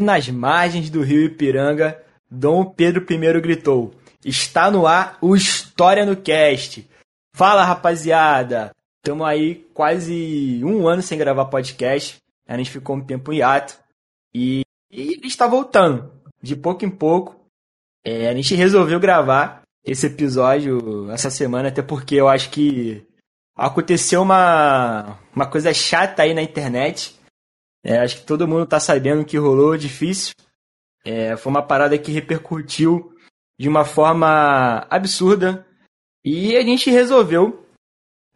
[0.00, 3.92] E nas margens do rio Ipiranga, Dom Pedro I gritou:
[4.24, 6.88] Está no ar o História no Cast.
[7.36, 8.74] Fala rapaziada!
[8.96, 12.16] Estamos aí quase um ano sem gravar podcast.
[12.48, 13.78] A gente ficou um tempo em ato.
[14.34, 16.10] E, e está voltando.
[16.42, 17.36] De pouco em pouco.
[18.02, 23.06] É, a gente resolveu gravar esse episódio essa semana, até porque eu acho que
[23.54, 27.19] aconteceu uma, uma coisa chata aí na internet.
[27.84, 30.34] É, acho que todo mundo tá sabendo que rolou difícil.
[31.04, 33.14] É, foi uma parada que repercutiu
[33.58, 35.66] de uma forma absurda.
[36.24, 37.66] E a gente resolveu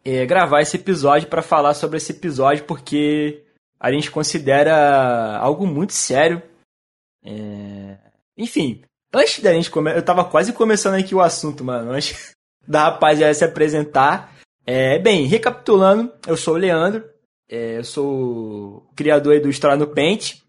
[0.03, 3.43] é, gravar esse episódio para falar sobre esse episódio, porque
[3.79, 6.41] a gente considera algo muito sério.
[7.23, 7.97] É...
[8.37, 12.31] Enfim, antes da gente começar, eu tava quase começando aqui o assunto, mano, antes
[12.67, 14.33] da rapaziada se apresentar.
[14.65, 17.07] É, bem, recapitulando, eu sou o Leandro,
[17.49, 20.41] é, eu sou criador do História no Paint.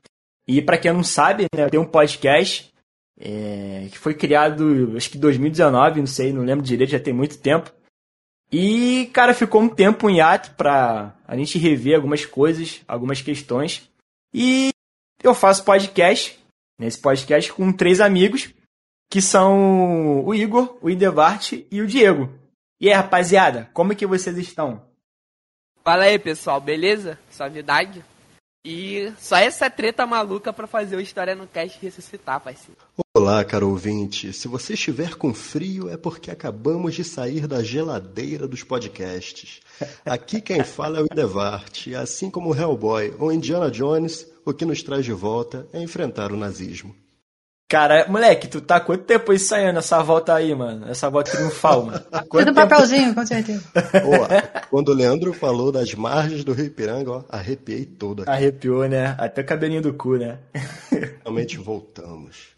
[0.47, 2.73] E para quem não sabe, né, tem um podcast
[3.19, 7.13] é, que foi criado, acho que em 2019, não sei, não lembro direito, já tem
[7.13, 7.73] muito tempo.
[8.53, 13.91] E, cara, ficou um tempo em ato pra a gente rever algumas coisas, algumas questões.
[14.33, 14.71] E
[15.23, 16.39] eu faço podcast,
[16.79, 18.55] nesse podcast, com três amigos,
[19.11, 22.33] que são o Igor, o Idevart e o Diego.
[22.81, 24.86] E aí, rapaziada, como é que vocês estão?
[25.87, 27.17] Fala aí, pessoal, beleza?
[27.31, 28.05] Suavidade?
[28.65, 32.81] E só essa treta maluca para fazer o História no Cast ressuscitar, parceiro.
[33.17, 34.33] Olá, caro ouvinte.
[34.33, 39.61] Se você estiver com frio é porque acabamos de sair da geladeira dos podcasts.
[40.05, 41.87] Aqui quem fala é o Idevart.
[41.87, 45.81] E assim como o Hellboy ou Indiana Jones, o que nos traz de volta é
[45.81, 46.93] enfrentar o nazismo.
[47.69, 50.89] Cara, moleque, tu tá quanto tempo ensaiando essa volta aí, mano?
[50.89, 52.01] Essa volta triunfal, mano.
[52.29, 52.55] Quanto Tudo tempo...
[52.55, 53.65] papelzinho, com certeza.
[54.71, 58.23] quando o Leandro falou das margens do Rio Ipiranga, ó, arrepiei toda.
[58.31, 59.17] Arrepiou, né?
[59.19, 60.39] Até o cabelinho do cu, né?
[61.25, 62.55] Realmente voltamos.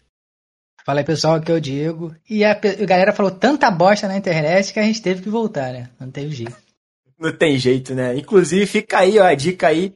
[0.85, 2.15] Fala aí, pessoal, aqui é o Diego.
[2.29, 5.73] E a, a galera falou tanta bosta na internet que a gente teve que voltar,
[5.73, 5.89] né?
[5.99, 6.55] Não teve jeito.
[7.19, 8.15] Não tem jeito, né?
[8.15, 9.91] Inclusive, fica aí, ó, a dica aí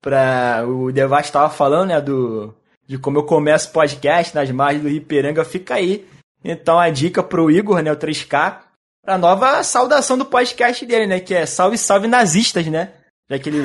[0.00, 0.64] pra...
[0.66, 2.54] O Devast tava falando, né, do
[2.92, 6.06] de como eu começo podcast nas margens do Rio fica aí.
[6.44, 8.58] Então a dica pro Igor, né, o 3K,
[9.02, 12.92] pra nova saudação do podcast dele, né, que é salve, salve nazistas, né?
[13.30, 13.60] Daquele...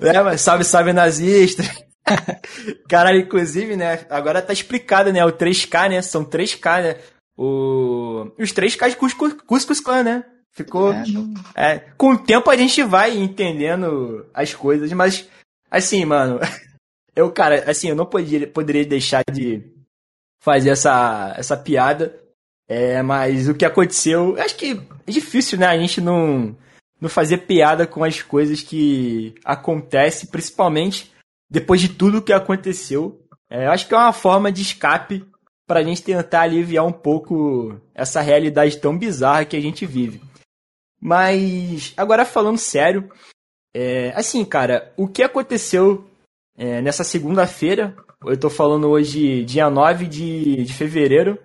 [0.00, 1.68] é, mas salve, salve nazistas.
[2.88, 6.96] Caralho, inclusive, né, agora tá explicado, né, o 3K, né, são 3K, né,
[7.36, 8.30] o...
[8.38, 10.24] os 3K de Cuscus, Cuscus Clan, né?
[10.52, 10.92] Ficou.
[11.56, 15.28] É, é, com o tempo a gente vai entendendo as coisas, mas
[15.68, 16.38] assim, mano,
[17.14, 19.62] eu, cara, assim, eu não poderia, poderia deixar de
[20.40, 22.20] fazer essa, essa piada.
[22.66, 25.66] É, mas o que aconteceu, acho que é difícil, né?
[25.66, 26.56] A gente não,
[27.00, 31.12] não fazer piada com as coisas que acontecem, principalmente
[31.50, 33.20] depois de tudo que aconteceu.
[33.50, 35.24] É, acho que é uma forma de escape
[35.66, 40.20] para a gente tentar aliviar um pouco essa realidade tão bizarra que a gente vive.
[41.00, 43.10] Mas, agora falando sério,
[43.74, 46.08] é, assim, cara, o que aconteceu
[46.56, 51.38] é, nessa segunda-feira, eu estou falando hoje, dia 9 de, de fevereiro,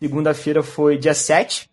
[0.00, 1.68] segunda-feira foi dia 7.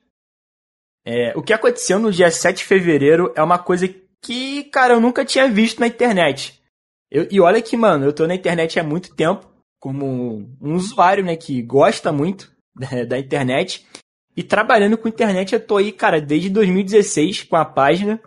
[1.06, 3.88] É, o que aconteceu no dia 7 de fevereiro é uma coisa
[4.22, 6.62] que, cara, eu nunca tinha visto na internet.
[7.10, 9.50] Eu, e olha que, mano, eu tô na internet há muito tempo,
[9.80, 13.88] como um usuário, né, que gosta muito da, da internet.
[14.36, 18.22] E trabalhando com internet eu tô aí, cara, desde 2016 com a página.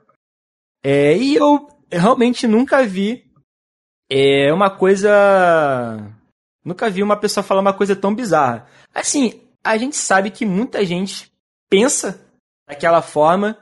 [0.82, 3.23] É, e eu realmente nunca vi
[4.10, 5.10] é uma coisa.
[6.64, 8.66] Nunca vi uma pessoa falar uma coisa tão bizarra.
[8.94, 11.30] Assim, a gente sabe que muita gente
[11.68, 12.20] pensa
[12.68, 13.58] daquela forma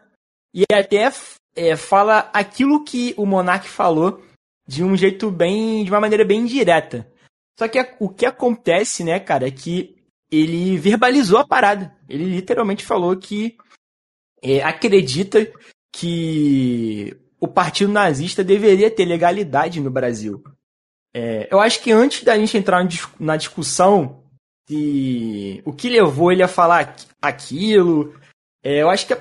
[0.55, 1.11] e até
[1.57, 4.23] é, fala aquilo que o Monark falou
[4.67, 5.85] de um jeito bem.
[5.85, 7.11] de uma maneira bem direta.
[7.59, 9.97] Só que o que acontece, né, cara, é que
[10.31, 11.95] ele verbalizou a parada.
[12.09, 13.57] Ele literalmente falou que
[14.43, 15.53] é, acredita
[15.95, 20.45] que o partido nazista deveria ter legalidade no Brasil.
[21.13, 24.23] É, eu acho que antes da gente entrar na discussão
[24.69, 28.15] de o que levou ele a falar aquilo,
[28.63, 29.17] é, eu acho que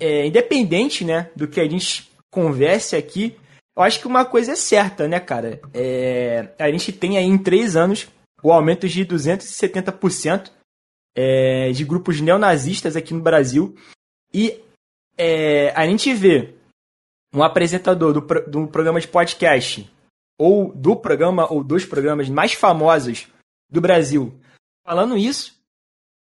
[0.00, 3.36] é, independente né, do que a gente converse aqui,
[3.76, 5.60] eu acho que uma coisa é certa, né, cara?
[5.74, 8.08] É, a gente tem aí em três anos
[8.42, 10.50] o aumento de 270%
[11.14, 13.76] é, de grupos neonazistas aqui no Brasil.
[14.32, 14.58] E
[15.18, 16.56] é, a gente vê
[17.34, 19.90] um apresentador do, do programa de podcast,
[20.38, 23.28] ou do programa, ou dos programas mais famosos
[23.70, 24.38] do Brasil,
[24.86, 25.58] falando isso,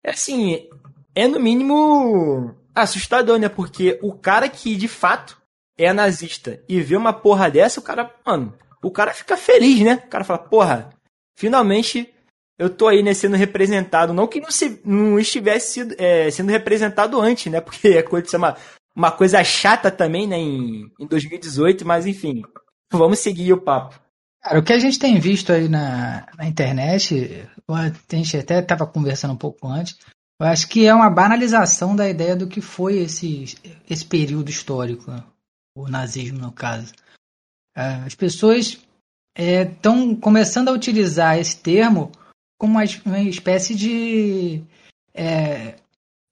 [0.04, 0.68] é assim,
[1.14, 3.48] é no mínimo assustador, né?
[3.48, 5.40] Porque o cara que de fato
[5.78, 10.02] é nazista e vê uma porra dessa, o cara, mano, o cara fica feliz, né?
[10.06, 10.90] O cara fala, porra,
[11.36, 12.12] finalmente
[12.58, 14.14] eu tô aí, né, sendo representado.
[14.14, 17.60] Não que não, se, não estivesse sido, é, sendo representado antes, né?
[17.60, 18.56] Porque aconteceu uma,
[18.96, 22.42] uma coisa chata também, né, em, em 2018, mas enfim,
[22.90, 24.00] vamos seguir o papo.
[24.42, 28.86] Cara, o que a gente tem visto aí na, na internet, a gente até estava
[28.86, 29.98] conversando um pouco antes,
[30.40, 33.54] eu acho que é uma banalização da ideia do que foi esse,
[33.88, 35.10] esse período histórico,
[35.76, 36.92] o nazismo no caso.
[37.76, 38.78] É, as pessoas
[39.36, 42.12] estão é, começando a utilizar esse termo
[42.58, 44.62] como uma, uma espécie de
[45.14, 45.76] é,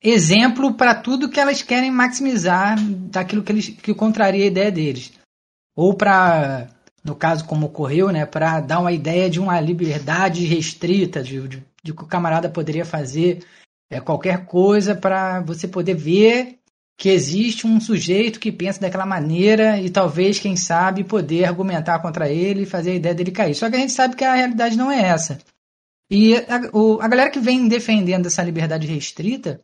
[0.04, 2.76] exemplo para tudo que elas querem maximizar
[3.10, 5.12] daquilo que, eles, que contraria a ideia deles.
[5.74, 6.68] Ou para,
[7.02, 11.62] no caso como ocorreu, né, para dar uma ideia de uma liberdade restrita, de, de,
[11.82, 13.42] de que o camarada poderia fazer
[13.90, 16.58] é, qualquer coisa para você poder ver
[16.96, 22.28] que existe um sujeito que pensa daquela maneira e talvez, quem sabe, poder argumentar contra
[22.28, 23.54] ele e fazer a ideia dele cair.
[23.54, 25.38] Só que a gente sabe que a realidade não é essa.
[26.10, 29.60] E a, o, a galera que vem defendendo essa liberdade restrita,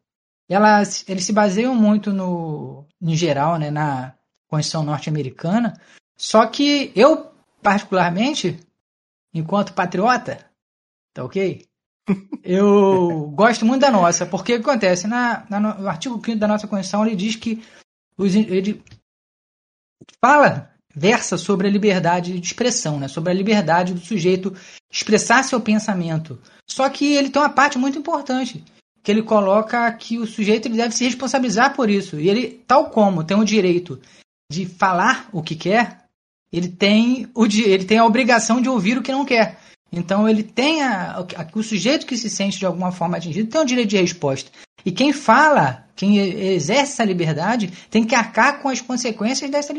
[0.50, 4.14] ela, eles se baseiam muito no, em geral, né, na
[4.48, 5.80] Constituição norte-americana.
[6.16, 7.30] Só que eu,
[7.62, 8.58] particularmente,
[9.32, 10.44] enquanto patriota,
[11.14, 11.64] tá ok?
[12.42, 15.06] Eu gosto muito da nossa, porque o que acontece?
[15.06, 17.62] Na, na, no artigo 5 da nossa Constituição, ele diz que
[18.18, 18.82] os, ele
[20.20, 23.06] fala, versa sobre a liberdade de expressão, né?
[23.06, 24.52] sobre a liberdade do sujeito
[24.90, 26.40] expressar seu pensamento.
[26.66, 28.64] Só que ele tem uma parte muito importante,
[29.02, 32.18] que ele coloca que o sujeito ele deve se responsabilizar por isso.
[32.18, 34.00] E ele, tal como tem o direito
[34.50, 36.04] de falar o que quer,
[36.52, 39.58] ele tem, o, ele tem a obrigação de ouvir o que não quer.
[39.92, 41.24] Então ele tem a, a,
[41.54, 44.50] o sujeito que se sente de alguma forma atingido tem o direito de resposta.
[44.84, 49.74] E quem fala, quem exerce essa liberdade, tem que arcar com as consequências dessa,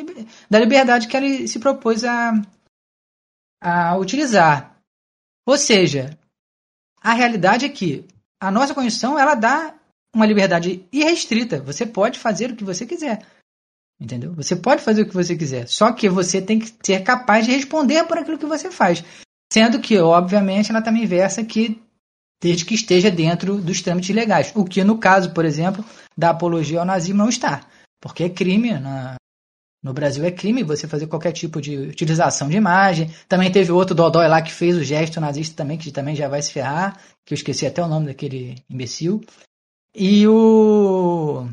[0.49, 2.33] da liberdade que ele se propôs a,
[3.61, 4.77] a utilizar.
[5.45, 6.17] Ou seja,
[7.01, 8.05] a realidade é que
[8.41, 9.75] a nossa Constituição ela dá
[10.13, 11.61] uma liberdade irrestrita.
[11.61, 13.23] Você pode fazer o que você quiser.
[13.99, 14.33] Entendeu?
[14.33, 15.67] Você pode fazer o que você quiser.
[15.67, 19.03] Só que você tem que ser capaz de responder por aquilo que você faz.
[19.53, 21.79] Sendo que, obviamente, ela também versa que
[22.41, 24.51] desde que esteja dentro dos trâmites legais.
[24.55, 25.85] O que, no caso, por exemplo,
[26.17, 27.61] da apologia ao nazismo não está.
[28.01, 29.15] Porque é crime, na,
[29.83, 33.09] no Brasil é crime você fazer qualquer tipo de utilização de imagem.
[33.27, 36.41] Também teve outro Dodói lá que fez o gesto nazista também, que também já vai
[36.41, 39.23] se ferrar, que eu esqueci até o nome daquele imbecil.
[39.95, 41.47] E o.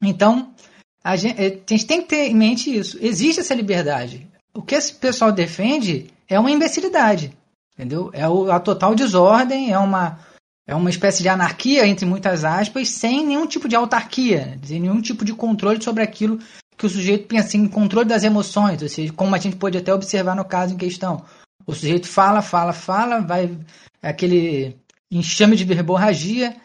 [0.00, 0.54] Então,
[1.02, 2.96] a gente, a gente tem que ter em mente isso.
[3.00, 4.26] Existe essa liberdade.
[4.54, 7.36] O que esse pessoal defende é uma imbecilidade,
[7.74, 8.10] entendeu?
[8.12, 10.20] É a total desordem, é uma,
[10.64, 15.02] é uma espécie de anarquia, entre muitas aspas, sem nenhum tipo de autarquia, sem nenhum
[15.02, 16.38] tipo de controle sobre aquilo
[16.76, 19.92] que o sujeito pensa em controle das emoções, ou seja, como a gente pode até
[19.94, 21.24] observar no caso em questão.
[21.66, 23.58] O sujeito fala, fala, fala, vai
[24.02, 24.76] aquele
[25.10, 26.56] enxame de verborragia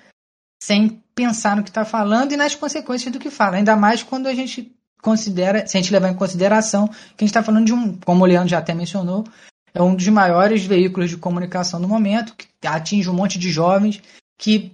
[0.61, 3.57] sem pensar no que está falando e nas consequências do que fala.
[3.57, 7.29] Ainda mais quando a gente considera, se a gente levar em consideração que a gente
[7.29, 9.23] está falando de um, como o Leandro já até mencionou,
[9.73, 14.01] é um dos maiores veículos de comunicação no momento, que atinge um monte de jovens
[14.37, 14.71] que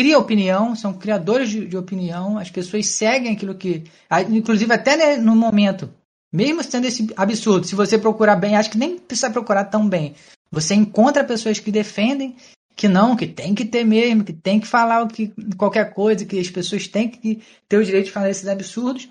[0.00, 3.84] cria opinião, são criadores de, de opinião, as pessoas seguem aquilo que.
[4.30, 5.92] Inclusive, até no momento,
[6.32, 10.14] mesmo sendo esse absurdo, se você procurar bem, acho que nem precisa procurar tão bem.
[10.50, 12.34] Você encontra pessoas que defendem
[12.74, 16.24] que não, que tem que ter mesmo, que tem que falar o que, qualquer coisa,
[16.24, 19.06] que as pessoas têm que ter o direito de falar esses absurdos.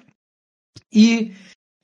[0.91, 1.35] E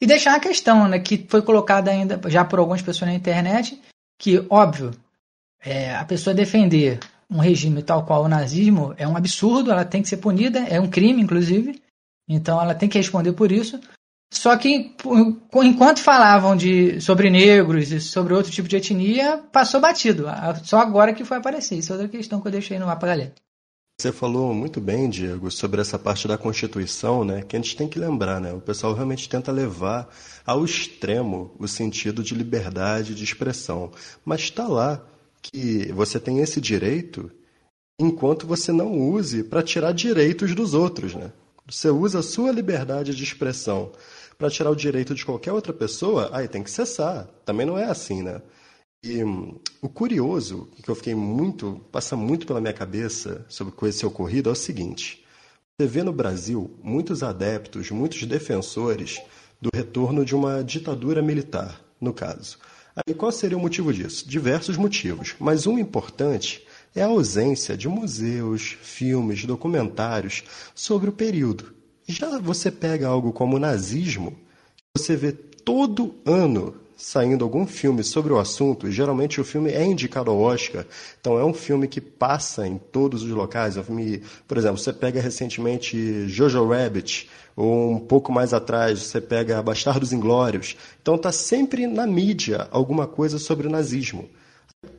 [0.02, 3.80] e deixar a questão, né, que foi colocada ainda já por algumas pessoas na internet,
[4.20, 4.92] que, óbvio,
[5.64, 10.02] é, a pessoa defender um regime tal qual o nazismo é um absurdo, ela tem
[10.02, 11.82] que ser punida, é um crime, inclusive,
[12.28, 13.80] então ela tem que responder por isso.
[14.32, 14.96] Só que
[15.64, 20.26] enquanto falavam de, sobre negros e sobre outro tipo de etnia, passou batido.
[20.64, 21.78] Só agora que foi aparecer.
[21.78, 23.34] Isso é outra questão que eu deixei no mapa galera.
[23.98, 27.44] Você falou muito bem, Diego, sobre essa parte da Constituição, né?
[27.44, 28.52] Que a gente tem que lembrar, né?
[28.52, 30.10] O pessoal realmente tenta levar
[30.46, 33.92] ao extremo o sentido de liberdade de expressão.
[34.26, 35.02] Mas está lá
[35.52, 37.32] que você tem esse direito
[38.00, 41.32] enquanto você não use para tirar direitos dos outros, né?
[41.68, 43.92] Você usa a sua liberdade de expressão
[44.38, 47.28] para tirar o direito de qualquer outra pessoa, aí tem que cessar.
[47.46, 48.42] Também não é assim, né?
[49.04, 54.06] E hum, o curioso, que eu fiquei muito, passa muito pela minha cabeça sobre esse
[54.06, 55.24] ocorrido, é o seguinte:
[55.80, 59.22] você vê no Brasil muitos adeptos, muitos defensores
[59.62, 62.58] do retorno de uma ditadura militar, no caso.
[62.96, 64.28] Aí qual seria o motivo disso?
[64.28, 71.74] Diversos motivos, mas um importante é a ausência de museus, filmes, documentários sobre o período.
[72.08, 74.38] Já você pega algo como o nazismo,
[74.96, 80.32] você vê todo ano saindo algum filme sobre o assunto, geralmente o filme é indicado
[80.32, 80.86] ao Oscar,
[81.20, 83.78] então é um filme que passa em todos os locais.
[83.78, 89.00] É um filme, por exemplo, você pega recentemente Jojo Rabbit, ou um pouco mais atrás
[89.00, 90.76] você pega Bastardos Inglórios.
[91.02, 94.30] Então está sempre na mídia alguma coisa sobre o nazismo.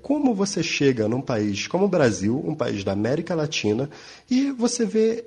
[0.03, 3.89] Como você chega num país como o Brasil, um país da América Latina,
[4.31, 5.25] e você vê,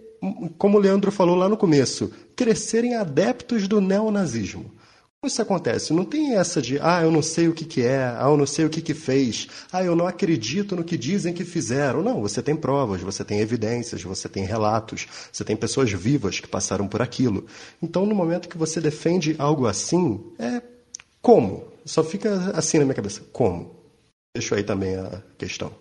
[0.57, 4.78] como o Leandro falou lá no começo, crescerem adeptos do neonazismo?
[5.25, 5.91] Isso acontece?
[5.91, 8.45] Não tem essa de, ah, eu não sei o que, que é, ah, eu não
[8.45, 12.01] sei o que, que fez, ah, eu não acredito no que dizem que fizeram.
[12.01, 16.47] Não, você tem provas, você tem evidências, você tem relatos, você tem pessoas vivas que
[16.47, 17.45] passaram por aquilo.
[17.83, 20.61] Então, no momento que você defende algo assim, é
[21.21, 21.67] como?
[21.83, 23.21] Só fica assim na minha cabeça.
[23.33, 23.75] Como?
[24.33, 25.73] Deixo aí também a questão.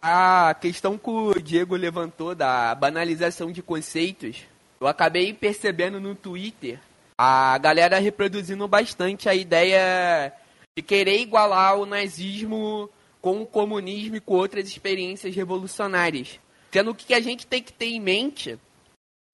[0.00, 4.44] A questão que o Diego levantou da banalização de conceitos,
[4.80, 6.78] eu acabei percebendo no Twitter
[7.18, 10.32] a galera reproduzindo bastante a ideia
[10.76, 16.38] de querer igualar o nazismo com o comunismo e com outras experiências revolucionárias.
[16.70, 18.58] Sendo que a gente tem que ter em mente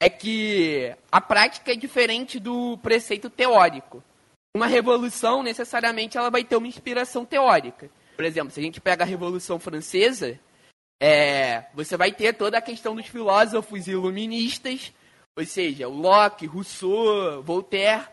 [0.00, 4.02] é que a prática é diferente do preceito teórico.
[4.54, 7.90] Uma revolução, necessariamente, ela vai ter uma inspiração teórica.
[8.16, 10.38] Por exemplo, se a gente pega a Revolução Francesa,
[11.00, 14.92] é, você vai ter toda a questão dos filósofos iluministas
[15.36, 18.06] ou seja, o Locke, Rousseau, Voltaire.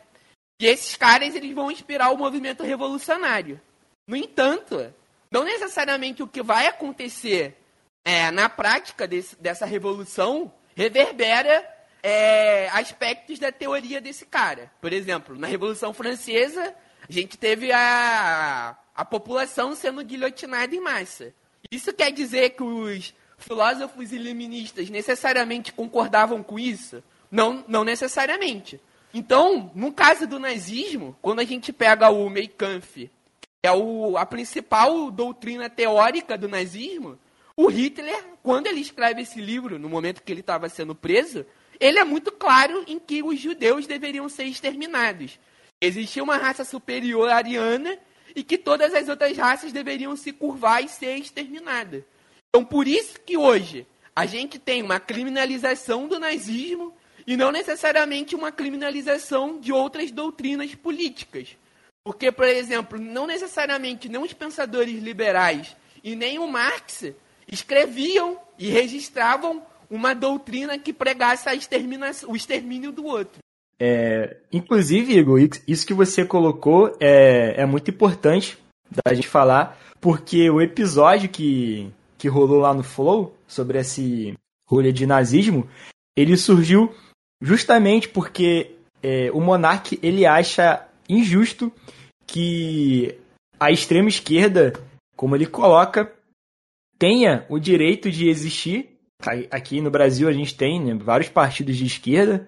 [0.60, 3.60] E esses caras eles vão inspirar o movimento revolucionário.
[4.08, 4.94] No entanto,
[5.32, 7.58] não necessariamente o que vai acontecer
[8.04, 11.68] é, na prática desse, dessa revolução reverbera
[12.02, 14.72] é, aspectos da teoria desse cara.
[14.82, 16.74] Por exemplo, na Revolução Francesa,
[17.08, 21.34] a gente teve a, a população sendo guilhotinada em massa.
[21.70, 27.04] Isso quer dizer que os filósofos iluministas necessariamente concordavam com isso?
[27.32, 28.80] Não, não necessariamente.
[29.14, 33.10] Então, no caso do nazismo, quando a gente pega o Mein Kampf,
[33.62, 37.18] é o, a principal doutrina teórica do nazismo,
[37.56, 41.46] o Hitler, quando ele escreve esse livro, no momento que ele estava sendo preso,
[41.80, 45.40] ele é muito claro em que os judeus deveriam ser exterminados.
[45.82, 47.98] Existia uma raça superior ariana
[48.36, 52.04] e que todas as outras raças deveriam se curvar e ser exterminadas.
[52.50, 56.94] Então, por isso que hoje a gente tem uma criminalização do nazismo
[57.30, 61.56] e não necessariamente uma criminalização de outras doutrinas políticas.
[62.04, 67.06] Porque, por exemplo, não necessariamente nem os pensadores liberais e nem o Marx
[67.48, 71.48] escreviam e registravam uma doutrina que pregasse
[72.28, 73.38] o extermínio do outro.
[73.80, 78.58] É, inclusive, Igor, isso que você colocou é, é muito importante
[79.06, 84.34] da gente falar, porque o episódio que, que rolou lá no Flow sobre esse
[84.68, 85.70] rolê de nazismo,
[86.18, 86.92] ele surgiu
[87.42, 91.72] justamente porque é, o monarca ele acha injusto
[92.28, 93.18] que
[93.60, 94.74] a extrema esquerda,
[95.16, 96.14] como ele coloca,
[96.98, 98.90] tenha o direito de existir.
[99.52, 102.48] Aqui no Brasil a gente tem né, vários partidos de esquerda,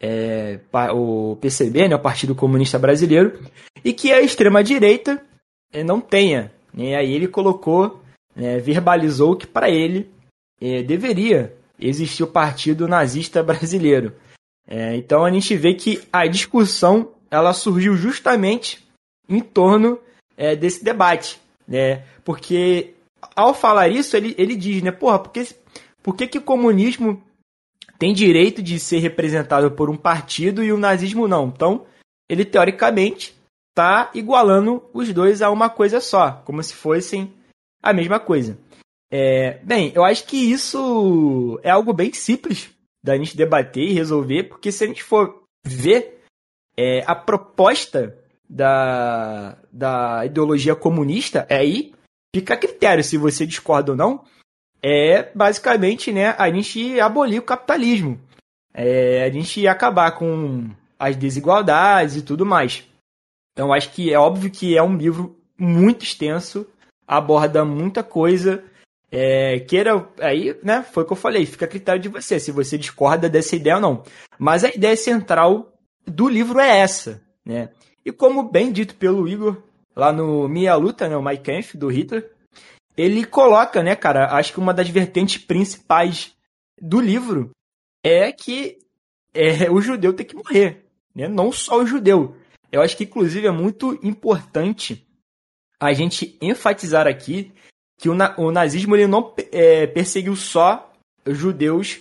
[0.00, 0.58] é,
[0.92, 3.40] o PCB, né, o Partido Comunista Brasileiro,
[3.84, 5.24] e que a extrema direita
[5.72, 6.52] é, não tenha.
[6.74, 8.02] Né, aí ele colocou,
[8.34, 10.10] né, verbalizou que para ele
[10.60, 11.54] é, deveria
[11.86, 14.14] existir o Partido Nazista Brasileiro.
[14.66, 18.86] É, então a gente vê que a discussão ela surgiu justamente
[19.28, 19.98] em torno
[20.36, 22.04] é, desse debate, né?
[22.24, 22.94] Porque
[23.34, 25.48] ao falar isso ele, ele diz, né, porra, por que,
[26.02, 27.22] por que, que o comunismo
[27.98, 31.46] tem direito de ser representado por um partido e o nazismo não?
[31.48, 31.86] Então
[32.28, 33.34] ele teoricamente
[33.70, 37.32] está igualando os dois a uma coisa só, como se fossem
[37.82, 38.58] a mesma coisa.
[39.14, 42.70] É, bem, eu acho que isso é algo bem simples
[43.04, 46.22] da gente debater e resolver, porque se a gente for ver
[46.74, 48.16] é, a proposta
[48.48, 51.92] da, da ideologia comunista, é aí
[52.34, 54.24] fica a critério se você discorda ou não.
[54.82, 58.18] É basicamente né, a gente abolir o capitalismo,
[58.72, 62.88] é, a gente acabar com as desigualdades e tudo mais.
[63.52, 66.66] Então acho que é óbvio que é um livro muito extenso,
[67.06, 68.64] aborda muita coisa
[69.14, 72.50] é, queira, aí, né, foi o que eu falei, fica a critério de você, se
[72.50, 74.02] você discorda dessa ideia ou não.
[74.38, 75.70] Mas a ideia central
[76.06, 77.68] do livro é essa, né?
[78.04, 79.62] E como bem dito pelo Igor,
[79.94, 82.32] lá no Minha Luta, né, o Mein Kampf, do Hitler,
[82.96, 86.34] ele coloca, né, cara, acho que uma das vertentes principais
[86.80, 87.50] do livro
[88.02, 88.78] é que
[89.34, 91.28] é, o judeu tem que morrer, né?
[91.28, 92.34] Não só o judeu.
[92.70, 95.06] Eu acho que, inclusive, é muito importante
[95.78, 97.52] a gente enfatizar aqui
[98.02, 100.92] que o, na, o nazismo ele não é, perseguiu só
[101.24, 102.00] judeus,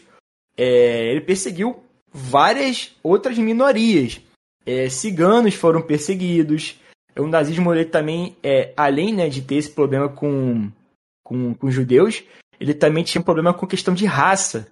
[0.58, 4.20] é, ele perseguiu várias outras minorias.
[4.66, 6.82] É, ciganos foram perseguidos,
[7.16, 10.72] o nazismo ele também, é, além né, de ter esse problema com,
[11.24, 12.24] com, com judeus,
[12.60, 14.68] ele também tinha um problema com questão de raça.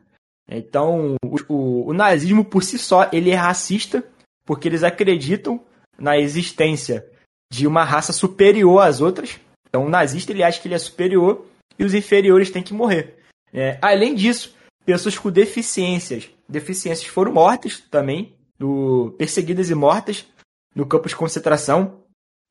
[0.50, 4.04] Então, o, o, o, nazismo por si só, ele é racista,
[4.44, 5.62] porque eles acreditam
[5.96, 7.06] na existência
[7.54, 9.40] de uma raça superior às outras.
[9.70, 11.46] Então, o nazista, ele acha que ele é superior
[11.78, 13.20] e os inferiores têm que morrer.
[13.54, 20.26] É, além disso, pessoas com deficiências, deficiências foram mortas também, do, perseguidas e mortas
[20.76, 22.04] no campo de concentração.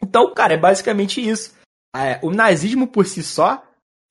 [0.02, 1.54] Então, cara, é basicamente isso.
[1.94, 3.62] É, o nazismo por si só,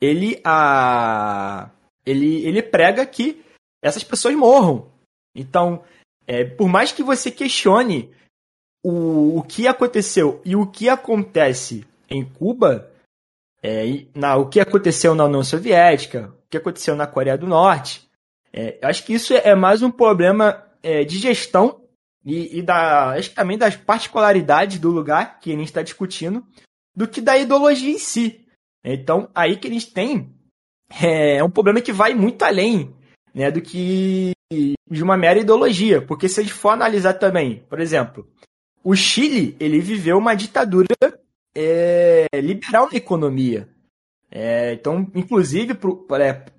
[0.01, 1.69] ele, a,
[2.05, 3.43] ele, ele prega que
[3.81, 4.91] essas pessoas morram.
[5.35, 5.83] Então,
[6.25, 8.13] é, por mais que você questione
[8.83, 12.91] o, o que aconteceu e o que acontece em Cuba,
[13.61, 18.07] é, na, o que aconteceu na União Soviética, o que aconteceu na Coreia do Norte,
[18.53, 21.81] é, acho que isso é mais um problema é, de gestão
[22.25, 26.45] e, e da, acho que também das particularidades do lugar que a gente está discutindo,
[26.95, 28.45] do que da ideologia em si.
[28.83, 30.33] Então, aí que gente tem
[31.01, 32.95] é, é um problema que vai muito além
[33.33, 36.01] né, do que de uma mera ideologia.
[36.01, 38.27] Porque se a gente for analisar também, por exemplo,
[38.83, 40.87] o Chile ele viveu uma ditadura
[41.59, 43.67] é, liberal na economia.
[44.29, 45.73] É, então, inclusive,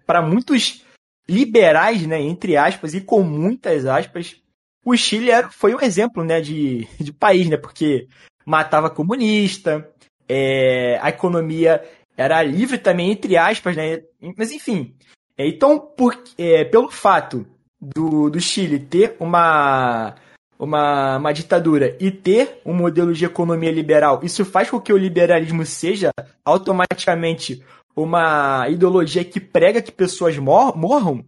[0.05, 0.85] para muitos
[1.29, 4.43] liberais, né, entre aspas, e com muitas aspas,
[4.85, 8.09] o Chile era, foi um exemplo né, de, de país, né, porque
[8.45, 9.89] matava comunista,
[10.29, 11.85] é, a economia
[12.17, 14.03] era livre também, entre aspas, né,
[14.37, 14.97] mas enfim.
[15.37, 17.47] É, então, por, é, pelo fato
[17.81, 20.17] do, do Chile ter uma,
[20.59, 24.97] uma, uma ditadura e ter um modelo de economia liberal, isso faz com que o
[24.97, 26.11] liberalismo seja
[26.45, 31.25] automaticamente uma ideologia que prega que pessoas mor morram?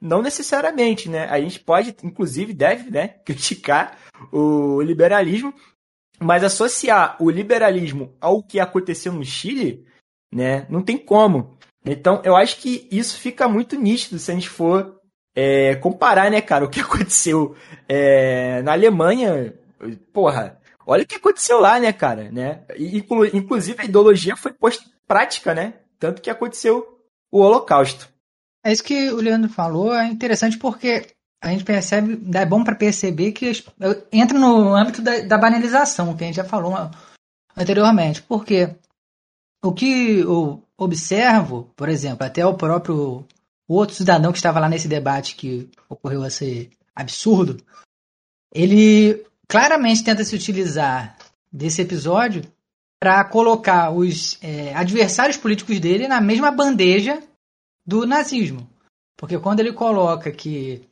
[0.00, 1.26] Não necessariamente, né?
[1.28, 3.98] A gente pode, inclusive, deve né, criticar
[4.32, 5.52] o liberalismo,
[6.18, 9.84] mas associar o liberalismo ao que aconteceu no Chile,
[10.32, 11.58] né, não tem como.
[11.84, 14.99] Então, eu acho que isso fica muito nítido se a gente for
[15.34, 17.56] é, comparar, né, cara, o que aconteceu
[17.88, 19.54] é, na Alemanha.
[20.12, 22.62] Porra, olha o que aconteceu lá, né, cara, né?
[22.78, 25.74] Inclu inclusive a ideologia foi posta em prática, né?
[25.98, 26.98] Tanto que aconteceu
[27.32, 28.08] o Holocausto.
[28.64, 31.06] É isso que o Leandro falou, é interessante porque
[31.42, 33.50] a gente percebe, é bom para perceber que
[34.12, 36.74] entra no âmbito da, da, banalização, que a gente já falou
[37.56, 38.22] anteriormente.
[38.22, 38.76] Porque
[39.64, 43.24] o que eu observo, por exemplo, até o próprio
[43.70, 47.56] o outro cidadão que estava lá nesse debate que ocorreu a ser absurdo,
[48.52, 51.16] ele claramente tenta se utilizar
[51.52, 52.42] desse episódio
[52.98, 57.22] para colocar os é, adversários políticos dele na mesma bandeja
[57.86, 58.68] do nazismo.
[59.16, 60.82] Porque quando ele coloca que.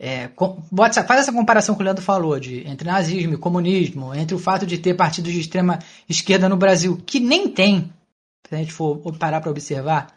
[0.00, 0.30] É,
[0.70, 4.38] bota, faz essa comparação que o Leandro falou de, entre nazismo e comunismo, entre o
[4.38, 7.92] fato de ter partidos de extrema esquerda no Brasil, que nem tem,
[8.46, 10.14] se a gente for parar para observar,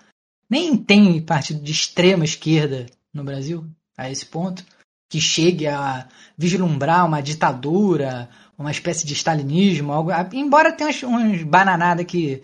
[0.51, 3.65] nem tem partido de extrema esquerda no Brasil,
[3.97, 4.65] a esse ponto,
[5.09, 11.43] que chegue a vislumbrar uma ditadura, uma espécie de stalinismo, algo, embora tenha uns, uns
[11.43, 12.41] bananada que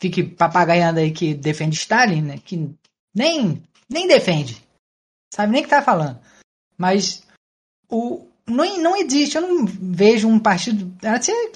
[0.00, 2.74] fique papagaiando aí que defende Stalin, né, que
[3.14, 4.56] nem, nem defende,
[5.32, 6.18] sabe nem o que tá falando.
[6.78, 7.22] Mas
[7.90, 10.90] o, não, não existe, eu não vejo um partido.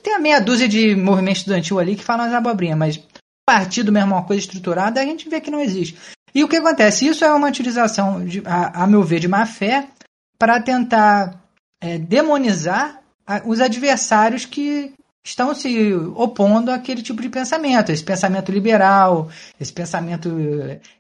[0.03, 3.03] Tem a meia dúzia de movimento estudantil ali que falam as abobrinhas, mas
[3.47, 5.97] partido mesmo, uma coisa estruturada, a gente vê que não existe.
[6.35, 7.07] E o que acontece?
[7.07, 9.89] Isso é uma utilização, de, a, a meu ver, de má fé
[10.37, 11.41] para tentar
[11.81, 14.93] é, demonizar a, os adversários que
[15.25, 19.29] estão se opondo àquele tipo de pensamento, esse pensamento liberal,
[19.61, 20.31] esse pensamento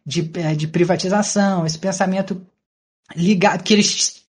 [0.04, 2.44] de, é, de privatização, esse pensamento
[3.14, 4.24] ligado que eles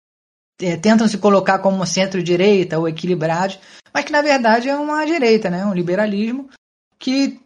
[0.61, 3.59] é, tentam se colocar como centro-direita ou equilibrados,
[3.93, 5.65] mas que na verdade é uma direita, né?
[5.65, 6.49] um liberalismo
[6.99, 7.41] que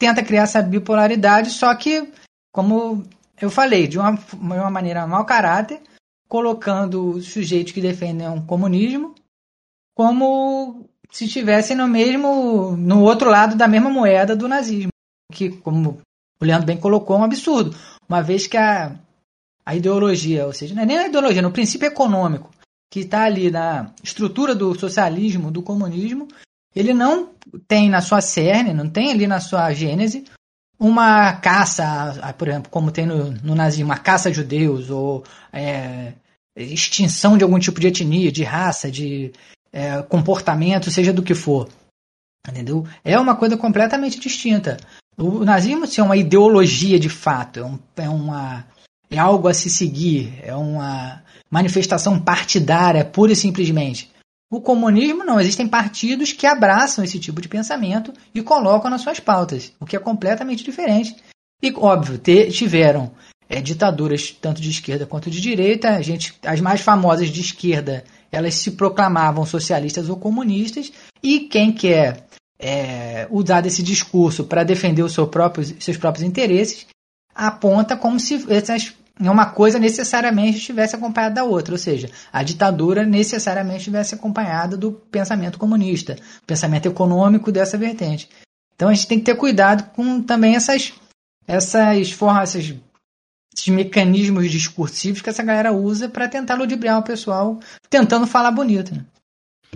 [0.00, 2.10] tenta criar essa bipolaridade, só que,
[2.50, 3.04] como
[3.38, 5.78] eu falei, de uma, uma maneira mau caráter,
[6.26, 9.14] colocando os sujeitos que defendem o comunismo
[9.94, 14.90] como se estivessem no mesmo no outro lado da mesma moeda do nazismo,
[15.30, 16.00] que como
[16.40, 17.76] o Leandro bem colocou, é um absurdo,
[18.08, 18.96] uma vez que a,
[19.66, 22.50] a ideologia, ou seja, não é nem a ideologia, no princípio econômico,
[22.90, 26.26] que está ali na estrutura do socialismo, do comunismo,
[26.74, 27.30] ele não
[27.66, 30.24] tem na sua cerne, não tem ali na sua gênese
[30.80, 36.14] uma caça, por exemplo, como tem no, no nazismo, uma caça a judeus, ou é,
[36.56, 39.30] extinção de algum tipo de etnia, de raça, de
[39.70, 41.68] é, comportamento, seja do que for.
[42.48, 42.86] Entendeu?
[43.04, 44.78] É uma coisa completamente distinta.
[45.18, 48.66] O nazismo assim, é uma ideologia de fato, é, um, é, uma,
[49.10, 54.09] é algo a se seguir, é uma manifestação partidária, pura e simplesmente.
[54.50, 59.20] O comunismo não, existem partidos que abraçam esse tipo de pensamento e colocam nas suas
[59.20, 61.14] pautas, o que é completamente diferente.
[61.62, 62.18] E, óbvio,
[62.50, 63.12] tiveram
[63.48, 68.02] é, ditaduras tanto de esquerda quanto de direita, a gente, as mais famosas de esquerda,
[68.32, 72.26] elas se proclamavam socialistas ou comunistas, e quem quer
[72.58, 76.86] é, usar desse discurso para defender os seu próprios, seus próprios interesses,
[77.34, 78.92] aponta como se essas
[79.28, 84.92] uma coisa necessariamente estivesse acompanhada da outra, ou seja, a ditadura necessariamente estivesse acompanhada do
[84.92, 88.28] pensamento comunista, pensamento econômico dessa vertente.
[88.74, 90.94] Então a gente tem que ter cuidado com também essas
[91.46, 92.76] essas formas, esses,
[93.68, 97.58] mecanismos discursivos que essa galera usa para tentar ludibriar o pessoal,
[97.90, 98.94] tentando falar bonito.
[98.94, 99.04] Né?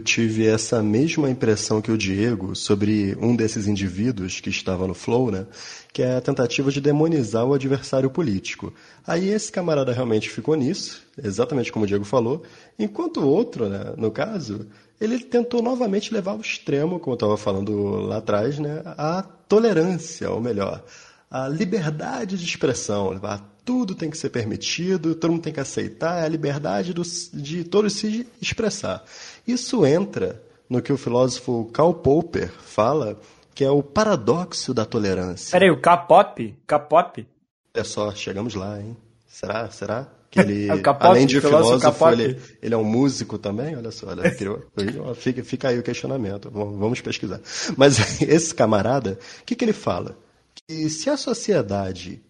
[0.02, 5.30] Tive essa mesma impressão que o Diego sobre um desses indivíduos que estava no Flow,
[5.30, 5.46] né?
[5.92, 8.74] Que é a tentativa de demonizar o adversário político.
[9.06, 12.42] Aí esse camarada realmente ficou nisso, exatamente como o Diego falou,
[12.76, 14.66] enquanto o outro, né, no caso,
[15.00, 20.28] ele tentou novamente levar ao extremo, como eu estava falando lá atrás, né, a tolerância,
[20.28, 20.84] ou melhor,
[21.34, 23.20] a liberdade de expressão.
[23.64, 27.64] Tudo tem que ser permitido, todo mundo tem que aceitar, é a liberdade do, de
[27.64, 29.02] todos se expressar.
[29.44, 33.18] Isso entra no que o filósofo Karl Popper fala,
[33.52, 35.50] que é o paradoxo da tolerância.
[35.50, 36.56] Peraí, o K-pop?
[36.64, 37.26] K-pop?
[37.74, 38.96] É só, chegamos lá, hein?
[39.26, 39.68] Será?
[39.70, 40.06] Será?
[40.30, 43.76] Que ele, é além de filósofo, filósofo, ele, ele, é um músico também?
[43.76, 44.22] Olha só, olha,
[45.16, 47.40] fica, fica aí o questionamento, vamos pesquisar.
[47.76, 50.16] Mas esse camarada, o que, que ele fala?
[50.54, 52.22] Que se a sociedade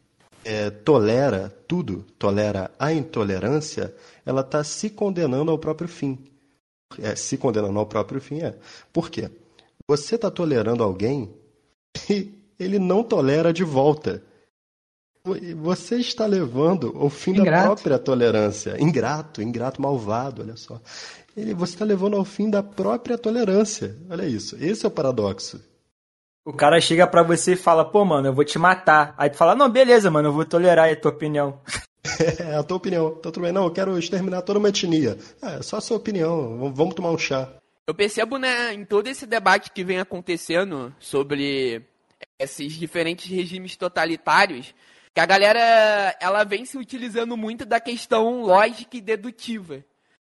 [0.45, 6.19] é, tolera tudo, tolera a intolerância, ela está se condenando ao próprio fim
[7.01, 8.55] é, se condenando ao próprio fim é.
[8.93, 9.31] Por quê?
[9.89, 11.35] Você está tolerando alguém
[12.09, 14.23] e ele não tolera de volta.
[15.57, 17.51] Você está levando ao fim ingrato.
[17.51, 18.77] da própria tolerância.
[18.81, 20.81] Ingrato, ingrato, malvado, olha só.
[21.35, 23.97] Ele, você está levando ao fim da própria tolerância.
[24.11, 24.55] Olha isso.
[24.61, 25.61] Esse é o paradoxo.
[26.45, 29.15] O cara chega pra você e fala, pô, mano, eu vou te matar.
[29.17, 31.61] Aí tu fala, não, beleza, mano, eu vou tolerar a tua opinião.
[32.39, 33.15] É a tua opinião.
[33.15, 33.51] Tá tudo bem.
[33.51, 35.17] Não, eu quero exterminar toda uma etnia.
[35.41, 36.71] É, só a sua opinião.
[36.73, 37.51] Vamos tomar um chá.
[37.87, 41.83] Eu percebo, né, em todo esse debate que vem acontecendo sobre
[42.39, 44.75] esses diferentes regimes totalitários,
[45.15, 49.83] que a galera ela vem se utilizando muito da questão lógica e dedutiva.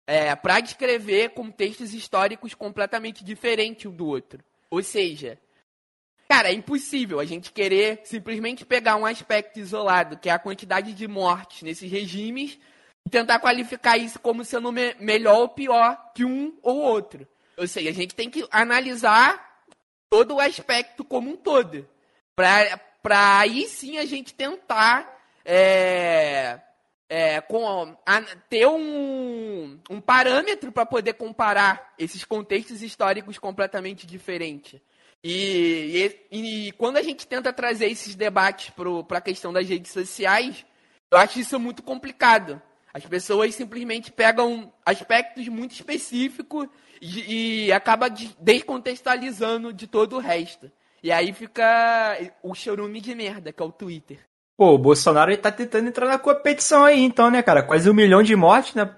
[0.06, 4.40] É, para descrever contextos históricos completamente diferentes um do outro.
[4.70, 5.38] Ou seja,
[6.28, 10.92] Cara, é impossível a gente querer simplesmente pegar um aspecto isolado, que é a quantidade
[10.92, 12.58] de mortes nesses regimes,
[13.06, 17.28] e tentar qualificar isso como sendo me melhor ou pior que um ou outro.
[17.56, 19.62] Ou seja, a gente tem que analisar
[20.10, 21.86] todo o aspecto como um todo.
[22.34, 26.58] Para aí sim a gente tentar é,
[27.08, 34.80] é, com, a, ter um, um parâmetro para poder comparar esses contextos históricos completamente diferentes.
[35.26, 38.70] E, e, e, quando a gente tenta trazer esses debates
[39.06, 40.66] para a questão das redes sociais,
[41.10, 42.60] eu acho isso muito complicado.
[42.92, 46.68] As pessoas simplesmente pegam aspectos muito específicos
[47.00, 50.70] e, e acaba descontextualizando de todo o resto.
[51.02, 54.18] E aí fica o chorume de merda, que é o Twitter.
[54.56, 57.62] Pô, o Bolsonaro ele tá tentando entrar na competição aí, então, né, cara?
[57.62, 58.94] Quase um milhão de mortes, né?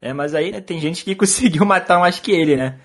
[0.00, 2.78] É, mas aí né, tem gente que conseguiu matar mais que ele, né?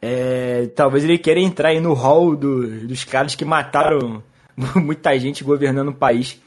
[0.00, 4.22] É, talvez ele queira entrar aí no hall do, dos caras que mataram
[4.76, 6.40] muita gente governando o país.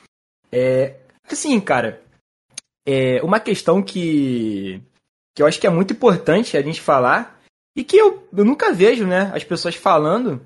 [0.52, 0.96] É,
[1.30, 2.02] assim, cara,
[2.86, 4.82] é uma questão que,
[5.36, 7.40] que eu acho que é muito importante a gente falar
[7.76, 10.42] e que eu, eu nunca vejo né, as pessoas falando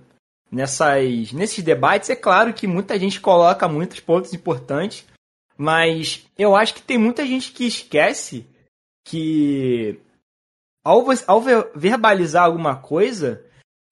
[0.51, 2.09] nessas, nesses debates.
[2.09, 5.05] É claro que muita gente coloca muitos pontos importantes,
[5.57, 8.45] mas eu acho que tem muita gente que esquece
[9.05, 9.99] que
[10.83, 11.41] ao, ao
[11.75, 13.43] verbalizar alguma coisa,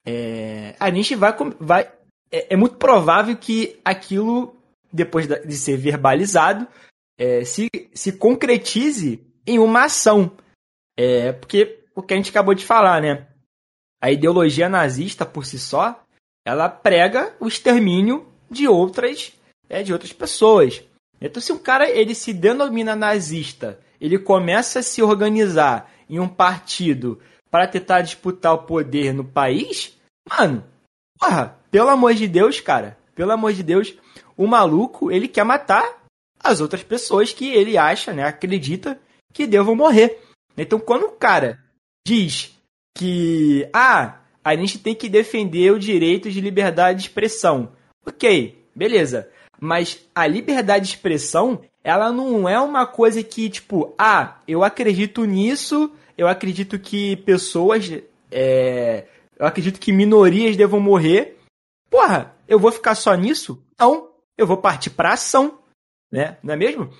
[0.05, 1.33] é, a gente vai.
[1.59, 1.91] vai
[2.31, 4.55] é, é, muito provável que aquilo,
[4.91, 6.67] depois de ser verbalizado,
[7.17, 10.31] é, se, se concretize em uma ação.
[10.97, 13.27] É, porque o que a gente acabou de falar, né?
[14.01, 16.03] A ideologia nazista por si só,
[16.45, 19.33] ela prega o extermínio de outras,
[19.69, 20.83] é, de outras pessoas.
[21.19, 26.27] Então, se um cara ele se denomina nazista, ele começa a se organizar em um
[26.27, 27.19] partido
[27.49, 29.97] para tentar disputar o poder no país,
[30.29, 30.63] mano,
[31.17, 33.93] porra, pelo amor de Deus, cara, pelo amor de Deus,
[34.35, 36.01] o maluco, ele quer matar
[36.43, 38.99] as outras pessoas que ele acha, né, acredita
[39.33, 40.21] que devam morrer.
[40.57, 41.59] Então, quando o cara
[42.05, 42.57] diz
[42.97, 47.71] que, ah, a gente tem que defender o direito de liberdade de expressão,
[48.05, 54.39] ok, beleza, mas a liberdade de expressão, ela não é uma coisa que, tipo, ah,
[54.47, 55.91] eu acredito nisso,
[56.21, 57.91] eu acredito que pessoas
[58.31, 59.07] é,
[59.39, 61.39] eu acredito que minorias devam morrer.
[61.89, 63.65] Porra, eu vou ficar só nisso?
[63.79, 65.57] Não, eu vou partir pra ação,
[66.11, 66.37] né?
[66.43, 66.91] Não é mesmo?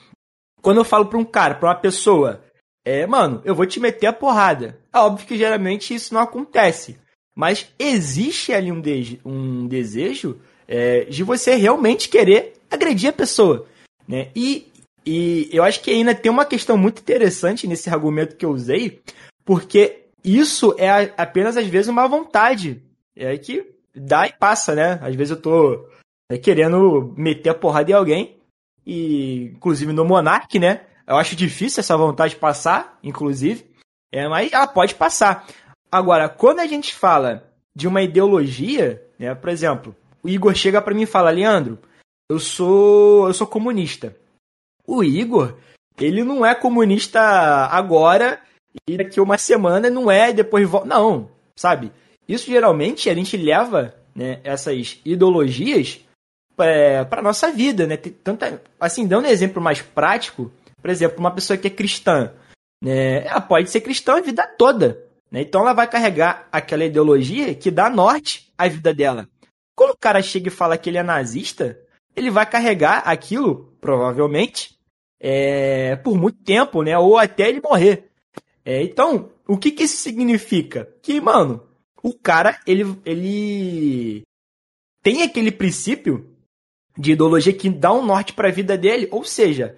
[0.59, 2.43] Quando eu falo pra um cara, pra uma pessoa,
[2.83, 4.79] é, mano, eu vou te meter a porrada.
[4.91, 6.99] É óbvio que geralmente isso não acontece.
[7.35, 13.67] Mas existe ali um, de um desejo é, de você realmente querer agredir a pessoa.
[14.07, 14.31] Né?
[14.35, 14.70] E,
[15.05, 19.01] e eu acho que ainda tem uma questão muito interessante nesse argumento que eu usei,
[19.43, 22.81] porque isso é apenas às vezes uma vontade.
[23.15, 24.99] É que dá e passa, né?
[25.01, 25.85] Às vezes eu tô
[26.29, 28.37] é, querendo meter a porrada em alguém,
[28.85, 30.81] e inclusive no Monark, né?
[31.05, 33.65] Eu acho difícil essa vontade passar, inclusive,
[34.11, 35.47] é, mas ela pode passar.
[35.91, 40.93] Agora, quando a gente fala de uma ideologia, né, por exemplo, o Igor chega para
[40.93, 41.79] mim e fala: "Leandro,
[42.29, 44.15] eu sou eu sou comunista".
[44.85, 45.55] O Igor,
[45.99, 48.39] ele não é comunista agora
[48.87, 50.87] e daqui uma semana não é depois volta.
[50.87, 51.91] Não, sabe?
[52.27, 55.99] Isso geralmente a gente leva né, essas ideologias
[56.59, 57.97] é, para nossa vida, né?
[57.97, 62.31] Tanta, assim, dando um exemplo mais prático, por exemplo, uma pessoa que é cristã,
[62.83, 63.25] né?
[63.25, 65.41] Ela pode ser cristã a vida toda, né?
[65.41, 69.27] Então ela vai carregar aquela ideologia que dá norte à vida dela.
[69.75, 71.79] Quando o cara chega e fala que ele é nazista,
[72.15, 74.77] ele vai carregar aquilo, provavelmente,
[75.19, 76.97] é, por muito tempo, né?
[76.97, 78.09] Ou até ele morrer.
[78.63, 80.87] É, então, o que, que isso significa?
[81.01, 81.67] Que, mano,
[82.01, 84.21] o cara, ele, ele
[85.03, 86.29] tem aquele princípio
[86.97, 89.75] de ideologia que dá um norte para a vida dele, ou seja,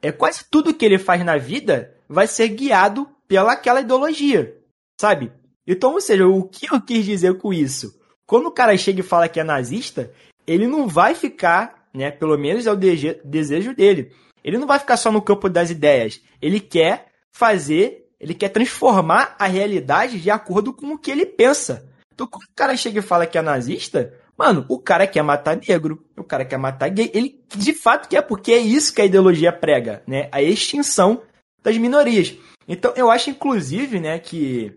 [0.00, 4.64] é quase tudo que ele faz na vida vai ser guiado pela aquela ideologia
[5.00, 5.32] sabe?
[5.66, 7.98] Então, ou seja, o que eu quis dizer com isso?
[8.26, 10.12] Quando o cara chega e fala que é nazista,
[10.46, 12.10] ele não vai ficar, né?
[12.10, 14.12] Pelo menos é o desejo dele.
[14.42, 16.20] Ele não vai ficar só no campo das ideias.
[16.42, 21.88] Ele quer fazer, ele quer transformar a realidade de acordo com o que ele pensa.
[22.12, 25.56] Então, quando o cara chega e fala que é nazista, mano, o cara quer matar
[25.56, 27.10] negro, o cara quer matar gay.
[27.14, 30.28] Ele de fato quer, porque é isso que a ideologia prega, né?
[30.30, 31.22] A extinção
[31.62, 32.36] das minorias.
[32.68, 34.72] Então, eu acho, inclusive, né, que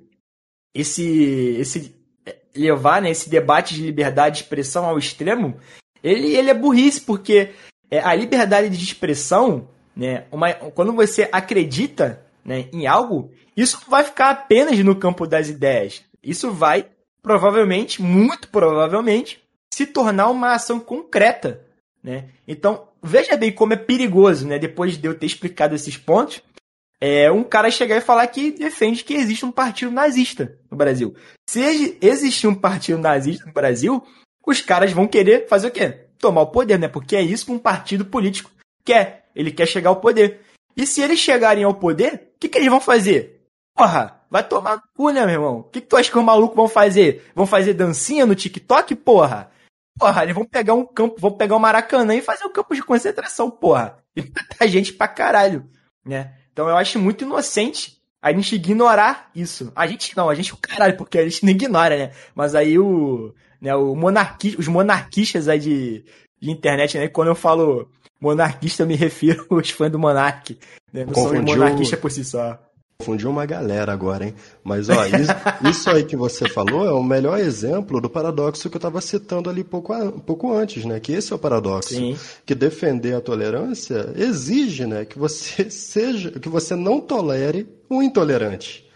[0.74, 1.96] esse, esse
[2.56, 5.58] levar né, esse debate de liberdade de expressão ao extremo,
[6.04, 7.52] ele, ele é burrice, porque
[7.90, 14.04] é, a liberdade de expressão, né, uma, quando você acredita né, em algo, isso vai
[14.04, 16.04] ficar apenas no campo das ideias.
[16.24, 16.88] Isso vai,
[17.22, 19.42] provavelmente, muito provavelmente,
[19.74, 21.62] se tornar uma ação concreta.
[22.04, 22.26] Né?
[22.48, 26.42] Então, veja bem como é perigoso, né, depois de eu ter explicado esses pontos,
[27.00, 31.16] é um cara chegar e falar que defende que existe um partido nazista no Brasil.
[31.48, 34.04] Se existir um partido nazista no Brasil,
[34.48, 35.90] os caras vão querer fazer o quê?
[36.18, 36.88] Tomar o poder, né?
[36.88, 38.50] Porque é isso que um partido político
[38.86, 39.26] quer.
[39.36, 40.40] Ele quer chegar ao poder.
[40.76, 43.46] E se eles chegarem ao poder, o que, que eles vão fazer?
[43.76, 45.60] Porra, vai tomar cu, né, meu irmão?
[45.60, 47.30] O que, que tu acha que os malucos vão fazer?
[47.36, 49.52] Vão fazer dancinha no TikTok, porra?
[50.00, 52.82] Porra, eles vão pegar um campo, vão pegar um Maracanã e fazer um campo de
[52.82, 53.98] concentração, porra.
[54.16, 55.70] E matar gente pra caralho,
[56.06, 56.34] né?
[56.54, 59.72] Então eu acho muito inocente a gente ignorar isso.
[59.76, 62.12] A gente não, a gente o caralho, porque a gente não ignora, né?
[62.34, 66.06] Mas aí o, né, o monarqui, os monarquistas aí de,
[66.40, 67.08] de internet, né?
[67.08, 67.90] Quando eu falo
[68.20, 70.58] monarquista, eu me refiro aos fãs do Monark.
[70.92, 71.06] Né?
[71.06, 71.48] Não Confundiu...
[71.48, 72.60] são monarquistas por si só.
[73.00, 74.34] Confundiu uma galera agora, hein?
[74.64, 75.32] Mas, ó, isso,
[75.70, 79.52] isso, aí que você falou é o melhor exemplo do paradoxo que eu estava citando
[79.52, 79.94] ali pouco,
[80.26, 81.00] pouco antes, né?
[81.00, 81.94] Que esse é o paradoxo.
[81.94, 82.18] Sim.
[82.44, 85.06] Que defender a tolerância exige, né?
[85.06, 88.87] Que você seja, que você não tolere o intolerante.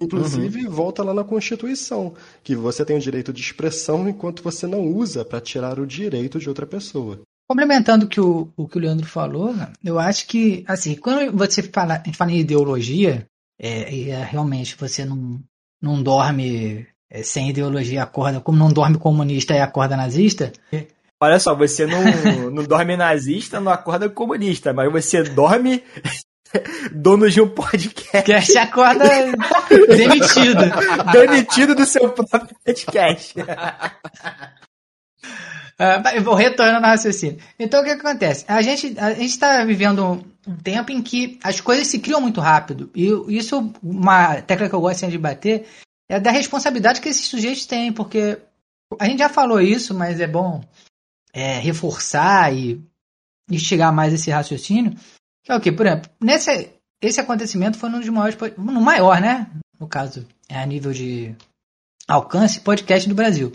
[0.00, 0.70] Inclusive, uhum.
[0.70, 5.24] volta lá na Constituição, que você tem o direito de expressão enquanto você não usa
[5.24, 7.20] para tirar o direito de outra pessoa.
[7.48, 9.54] Complementando o que o, o que o Leandro falou,
[9.84, 13.26] eu acho que, assim, quando você fala, a gente fala em ideologia,
[13.58, 15.40] é, é, realmente você não,
[15.80, 20.52] não dorme é, sem ideologia, acorda, como não dorme comunista e acorda nazista.
[21.20, 25.82] Olha só, você não, não dorme nazista, não acorda comunista, mas você dorme
[26.92, 28.52] dono de um podcast.
[28.52, 29.08] Que acorda
[29.88, 30.64] demitido.
[31.12, 33.34] demitido do seu próprio podcast.
[35.78, 37.38] Uh, eu vou retornando no raciocínio.
[37.58, 38.46] Então, o que, que acontece?
[38.48, 42.40] A gente a está vivendo um, um, tempo em que as coisas se criam muito
[42.40, 42.90] rápido.
[42.94, 45.66] E isso, uma tecla que eu gosto de bater,
[46.08, 48.38] é da responsabilidade que esses sujeitos têm, porque
[48.98, 50.62] a gente já falou isso, mas é bom
[51.34, 52.82] é, reforçar e
[53.50, 54.94] instigar mais esse raciocínio.
[55.46, 59.20] Que é o que, por exemplo, nesse esse acontecimento foi um dos maiores, no maior,
[59.20, 59.48] né?
[59.78, 61.36] No caso, é a nível de
[62.08, 63.52] alcance, podcast do Brasil.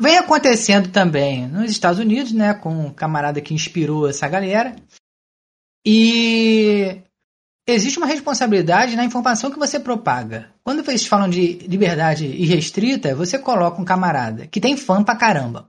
[0.00, 2.52] Vem acontecendo também nos Estados Unidos, né?
[2.52, 4.74] Com um camarada que inspirou essa galera.
[5.86, 7.00] E
[7.64, 10.50] existe uma responsabilidade na informação que você propaga.
[10.64, 15.68] Quando vocês falam de liberdade irrestrita, você coloca um camarada que tem fã pra caramba.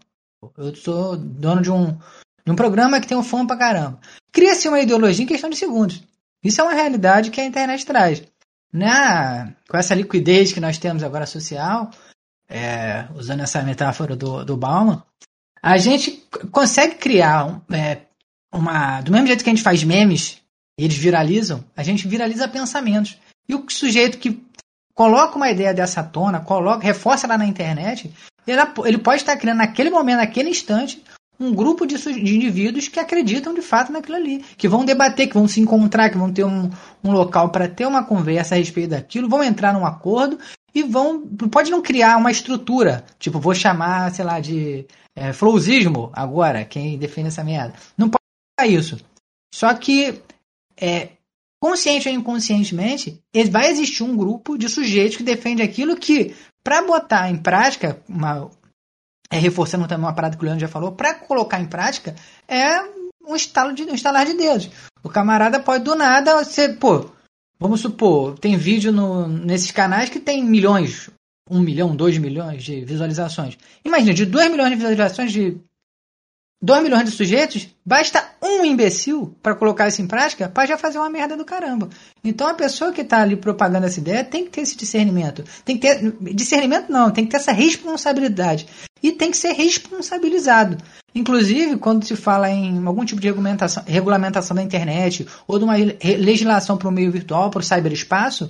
[0.57, 1.97] Eu sou dono de um,
[2.45, 3.99] de um programa que tem um fã pra caramba.
[4.31, 6.03] Cria-se uma ideologia em questão de segundos.
[6.43, 8.23] Isso é uma realidade que a internet traz.
[8.71, 11.89] Na, com essa liquidez que nós temos agora social,
[12.47, 15.01] é, usando essa metáfora do, do Bauman,
[15.61, 18.01] a gente consegue criar é,
[18.53, 19.01] uma.
[19.01, 20.39] Do mesmo jeito que a gente faz memes
[20.77, 23.17] e eles viralizam, a gente viraliza pensamentos.
[23.47, 24.43] E o sujeito que
[24.93, 28.13] coloca uma ideia dessa tona, coloca, reforça lá na internet,
[28.45, 31.03] ele, ele pode estar criando naquele momento, naquele instante,
[31.39, 35.33] um grupo de, de, indivíduos que acreditam de fato naquilo ali, que vão debater, que
[35.33, 36.69] vão se encontrar, que vão ter um,
[37.03, 40.39] um local para ter uma conversa a respeito daquilo, vão entrar num acordo
[40.73, 41.21] e vão.
[41.51, 45.31] Pode não criar uma estrutura, tipo, vou chamar, sei lá, de é,
[46.13, 47.73] agora, quem defende essa merda.
[47.97, 48.97] Não pode isso.
[49.53, 50.21] Só que,
[50.75, 51.11] é,
[51.61, 57.29] consciente ou inconscientemente, vai existir um grupo de sujeitos que defende aquilo que, para botar
[57.29, 58.51] em prática, uma,
[59.31, 62.15] é, reforçando também uma parada que o Leandro já falou, para colocar em prática
[62.47, 62.81] é
[63.27, 64.69] um, estalo de, um estalar de dedos.
[65.03, 67.09] O camarada pode do nada, você, pô,
[67.59, 71.09] vamos supor, tem vídeo no, nesses canais que tem milhões,
[71.49, 73.57] um milhão, dois milhões de visualizações.
[73.83, 75.57] Imagina, de dois milhões de visualizações de
[76.61, 80.97] 2 milhões de sujeitos, basta um imbecil para colocar isso em prática para já fazer
[80.97, 81.89] uma merda do caramba.
[82.23, 85.43] Então a pessoa que está ali propagando essa ideia tem que ter esse discernimento.
[85.63, 86.15] Tem que ter.
[86.33, 88.67] Discernimento não, tem que ter essa responsabilidade.
[89.03, 90.77] E tem que ser responsabilizado.
[91.13, 95.75] Inclusive, quando se fala em algum tipo de regulamentação, regulamentação da internet ou de uma
[95.75, 98.47] legislação para o meio virtual, para o cyberespaço,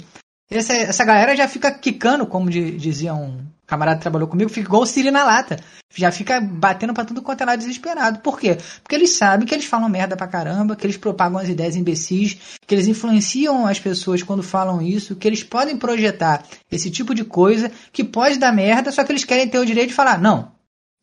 [0.49, 4.83] essa, essa galera já fica quicando, como dizia um, camarada que trabalhou comigo, fica igual
[4.83, 5.57] o Siri na lata.
[5.93, 8.19] Já fica batendo pra tudo quanto é lá desesperado.
[8.19, 8.57] Por quê?
[8.81, 12.37] Porque eles sabem que eles falam merda pra caramba, que eles propagam as ideias imbecis,
[12.65, 17.23] que eles influenciam as pessoas quando falam isso, que eles podem projetar esse tipo de
[17.23, 20.51] coisa que pode dar merda, só que eles querem ter o direito de falar: não,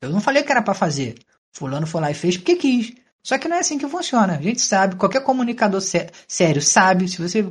[0.01, 1.15] eu não falei que era para fazer.
[1.53, 2.93] Fulano foi lá e fez porque quis.
[3.25, 4.37] Só que não é assim que funciona.
[4.37, 7.47] A gente sabe, qualquer comunicador sé sério sabe, se você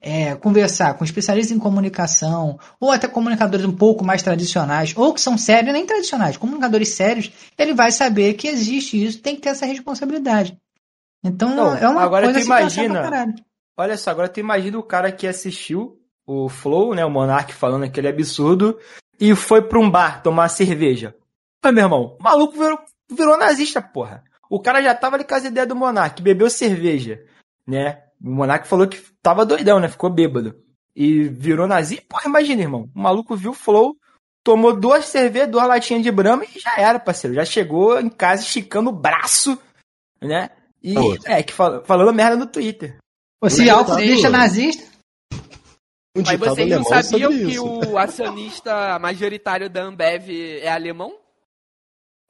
[0.00, 5.20] é, conversar com especialistas em comunicação, ou até comunicadores um pouco mais tradicionais, ou que
[5.20, 9.50] são sérios, nem tradicionais, comunicadores sérios, ele vai saber que existe isso, tem que ter
[9.50, 10.58] essa responsabilidade.
[11.24, 13.34] Então Não, é uma agora coisa tu imagina,
[13.76, 17.84] Olha só, agora tu imagina o cara que assistiu o Flow, né, o Monark falando
[17.84, 18.78] aquele absurdo,
[19.18, 21.14] e foi pra um bar tomar cerveja.
[21.62, 22.78] Mas, meu irmão, o maluco virou,
[23.10, 24.22] virou nazista, porra.
[24.50, 27.24] O cara já tava ali com as ideias do Monark, bebeu cerveja,
[27.66, 28.03] né?
[28.24, 29.88] O Monark falou que tava doidão, né?
[29.88, 30.56] Ficou bêbado.
[30.96, 32.00] E virou nazi.
[32.08, 32.88] Porra, imagina, irmão.
[32.94, 33.96] O maluco viu o Flow,
[34.42, 37.34] tomou duas cervejas, duas latinhas de brama e já era, parceiro.
[37.34, 39.60] Já chegou em casa esticando o braço,
[40.22, 40.50] né?
[40.82, 42.96] E é, que fal falando merda no Twitter.
[43.42, 44.84] Você álcool deixa nazista?
[46.16, 47.64] Um Mas vocês não sabiam que isso.
[47.64, 51.12] o acionista majoritário da Ambev é alemão?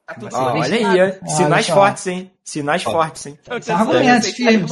[0.07, 2.31] Tá tudo ah, olha aí, olha sinais fortes, hein?
[2.45, 3.39] Sinais fortes, hein?
[3.63, 4.71] São argumentos firmes.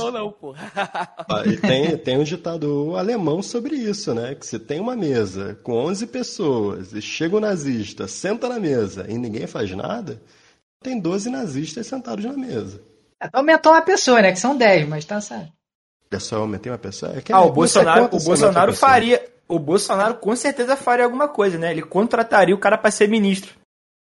[1.27, 4.35] Ah, e tem, tem um ditado alemão sobre isso, né?
[4.35, 8.61] Que se tem uma mesa com 11 pessoas e chega o um nazista, senta na
[8.61, 10.21] mesa e ninguém faz nada,
[10.83, 12.83] tem 12 nazistas sentados na mesa.
[13.33, 14.33] Aumentou uma pessoa, né?
[14.33, 15.51] Que são 10, mas tá certo.
[16.11, 17.13] É só aumentei uma pessoa?
[17.13, 19.25] É ah, o Bolsonaro, o Bolsonaro faria.
[19.49, 21.71] O Bolsonaro com certeza faria alguma coisa, né?
[21.71, 23.62] Ele contrataria o cara para ser ministro.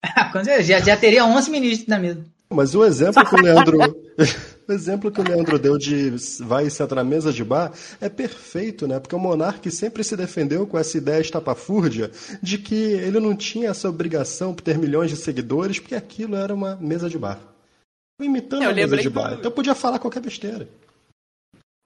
[0.62, 2.24] já, já teria 11 ministros na mesa.
[2.52, 3.78] Mas o exemplo que o Leandro,
[4.68, 6.10] o exemplo que o Leandro deu de
[6.40, 9.00] vai e senta na mesa de bar é perfeito, né?
[9.00, 12.10] Porque o monarca sempre se defendeu com essa ideia estapafúrdia
[12.42, 16.54] de que ele não tinha essa obrigação por ter milhões de seguidores, porque aquilo era
[16.54, 17.38] uma mesa de bar.
[18.20, 19.30] Imitando a mesa de bar.
[19.30, 19.34] Do...
[19.36, 20.68] Então podia falar qualquer besteira.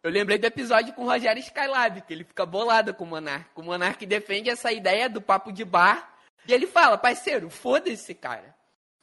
[0.03, 3.47] Eu lembrei do episódio com o Rogério Skylab, que ele fica bolado com o Monark.
[3.57, 6.16] O Monark defende essa ideia do papo de bar
[6.47, 8.55] e ele fala, parceiro, foda-se, cara.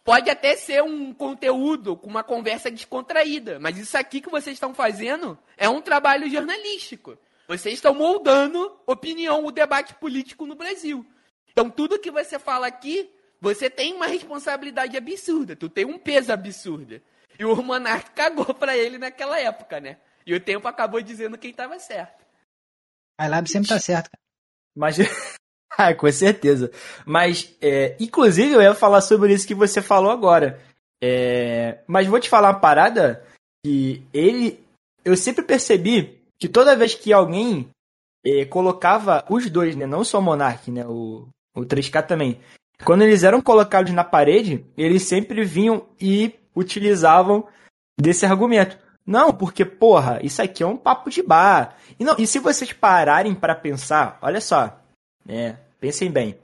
[0.03, 4.73] Pode até ser um conteúdo com uma conversa descontraída, mas isso aqui que vocês estão
[4.73, 7.17] fazendo é um trabalho jornalístico.
[7.47, 11.05] Vocês estão moldando opinião, o debate político no Brasil.
[11.49, 16.33] Então, tudo que você fala aqui, você tem uma responsabilidade absurda, tu tem um peso
[16.33, 17.01] absurdo.
[17.37, 19.97] E o Monark cagou para ele naquela época, né?
[20.25, 22.25] E o tempo acabou dizendo quem estava certo.
[23.17, 24.23] A Lab sempre tá certo, cara.
[24.75, 24.97] Mas
[25.77, 26.71] Ah, com certeza.
[27.05, 30.59] Mas, é, inclusive, eu ia falar sobre isso que você falou agora.
[31.03, 33.25] É, mas vou te falar uma parada
[33.65, 34.63] que ele.
[35.03, 37.69] Eu sempre percebi que toda vez que alguém
[38.25, 39.85] é, colocava os dois, né?
[39.85, 40.85] Não só o Monark, né?
[40.85, 42.39] O, o 3K também.
[42.85, 47.47] Quando eles eram colocados na parede, eles sempre vinham e utilizavam
[47.99, 48.77] desse argumento.
[49.05, 51.75] Não, porque, porra, isso aqui é um papo de bar.
[51.99, 54.82] E, não, e se vocês pararem para pensar, olha só,
[55.25, 55.59] né?
[55.79, 56.37] Pensem bem.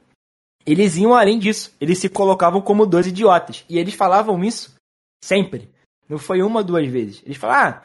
[0.65, 1.75] Eles iam além disso.
[1.79, 3.65] Eles se colocavam como dois idiotas.
[3.69, 4.75] E eles falavam isso
[5.23, 5.69] sempre.
[6.07, 7.21] Não foi uma ou duas vezes.
[7.25, 7.83] Eles falavam, ah,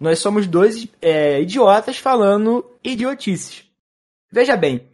[0.00, 3.64] nós somos dois é, idiotas falando idiotices.
[4.30, 4.88] Veja bem,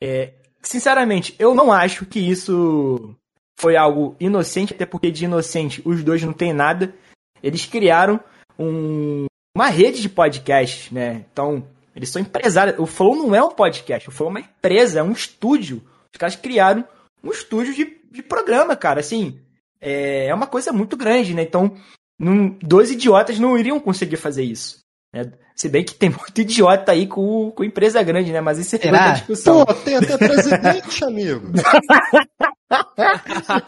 [0.00, 0.32] é,
[0.62, 3.14] sinceramente, eu não acho que isso
[3.58, 6.94] foi algo inocente, até porque de inocente os dois não tem nada.
[7.42, 8.20] Eles criaram
[8.58, 9.26] um,
[9.56, 11.24] uma rede de podcasts, né?
[11.32, 12.78] Então, eles são empresários.
[12.78, 15.82] O Flow não é um podcast, o Flow é uma empresa, é um estúdio.
[16.12, 16.84] Os caras criaram
[17.22, 19.00] um estúdio de, de programa, cara.
[19.00, 19.40] Assim,
[19.80, 21.42] é, é uma coisa muito grande, né?
[21.42, 21.76] Então,
[22.18, 24.78] num, dois idiotas não iriam conseguir fazer isso.
[25.12, 25.30] Né?
[25.54, 28.40] Se bem que tem muito idiota aí com, com empresa grande, né?
[28.40, 29.64] Mas isso é outra discussão.
[29.64, 31.52] Pô, tem até presidente, amigo.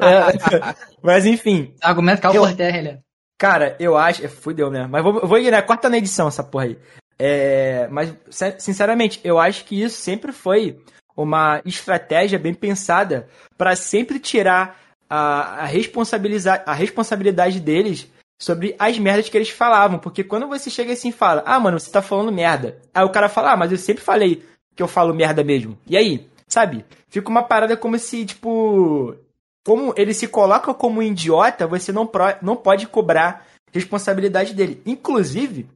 [0.01, 1.75] é, mas enfim.
[1.81, 2.99] Argumento caiu por terra, ele.
[3.39, 4.25] Cara, eu acho.
[4.25, 4.87] É, fudeu, né?
[4.91, 6.79] Mas vou, vou ignorar, corta na edição essa porra aí.
[7.19, 8.15] É, mas,
[8.59, 10.79] sinceramente, eu acho que isso sempre foi
[11.17, 18.07] uma estratégia bem pensada para sempre tirar a, a, responsabilizar, a responsabilidade deles
[18.39, 19.99] sobre as merdas que eles falavam.
[19.99, 22.79] Porque quando você chega assim e fala, ah, mano, você tá falando merda.
[22.95, 24.45] Aí o cara fala, ah, mas eu sempre falei
[24.75, 25.79] que eu falo merda mesmo.
[25.87, 26.29] E aí?
[26.47, 26.85] Sabe?
[27.09, 29.17] Fica uma parada como se, tipo.
[29.65, 34.81] Como ele se coloca como um idiota, você não, pro, não pode cobrar responsabilidade dele.
[34.87, 35.69] Inclusive,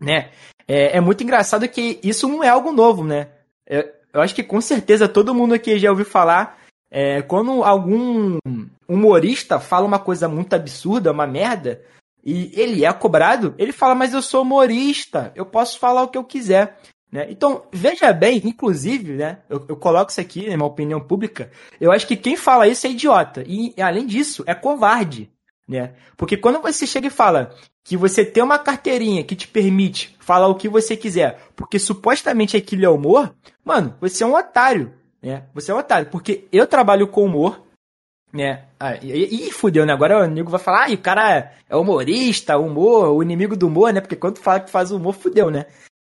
[0.00, 0.30] né?
[0.66, 3.28] É, é muito engraçado que isso não é algo novo, né?
[3.66, 6.58] É, eu acho que com certeza todo mundo aqui já ouviu falar.
[6.90, 8.38] É, quando algum
[8.88, 11.82] humorista fala uma coisa muito absurda, uma merda,
[12.24, 16.16] e ele é cobrado, ele fala, mas eu sou humorista, eu posso falar o que
[16.16, 16.78] eu quiser.
[17.12, 17.26] Né?
[17.28, 21.50] Então, veja bem, inclusive, né, eu, eu coloco isso aqui, na minha opinião pública,
[21.80, 23.44] eu acho que quem fala isso é idiota.
[23.46, 25.30] E, além disso, é covarde.
[25.68, 25.94] Né?
[26.16, 27.54] Porque quando você chega e fala
[27.84, 32.56] que você tem uma carteirinha que te permite falar o que você quiser, porque supostamente
[32.56, 34.94] aquilo é humor, mano, você é um otário.
[35.22, 35.44] Né?
[35.54, 36.08] Você é um otário.
[36.10, 37.62] Porque eu trabalho com humor,
[38.32, 38.64] né?
[38.80, 39.92] Ah, e, e fudeu, né?
[39.92, 43.66] Agora o amigo vai falar, ah, e o cara é humorista, humor, o inimigo do
[43.66, 44.00] humor, né?
[44.00, 45.66] Porque quando fala que faz humor, fudeu, né?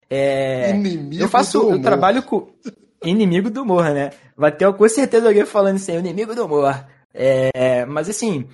[0.10, 2.52] É, inimigo eu faço, eu trabalho com
[3.04, 4.10] inimigo do humor, né?
[4.36, 6.86] Vai ter com certeza alguém falando isso aí, inimigo do humor.
[7.14, 8.48] É, mas assim,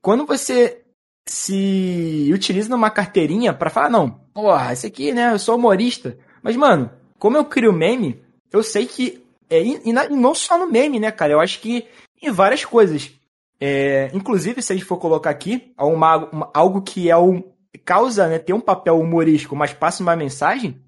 [0.00, 0.82] quando você
[1.28, 6.16] se utiliza numa carteirinha para falar, não, porra, esse aqui, né, eu sou humorista.
[6.42, 9.22] Mas, mano, como eu crio meme, eu sei que.
[9.50, 11.32] É, e, e não só no meme, né, cara?
[11.32, 11.86] Eu acho que
[12.22, 13.12] em várias coisas.
[13.60, 17.42] É, inclusive, se a gente for colocar aqui uma, uma, algo que é um,
[17.84, 20.80] causa, né, tem um papel humorístico, mas passa uma mensagem.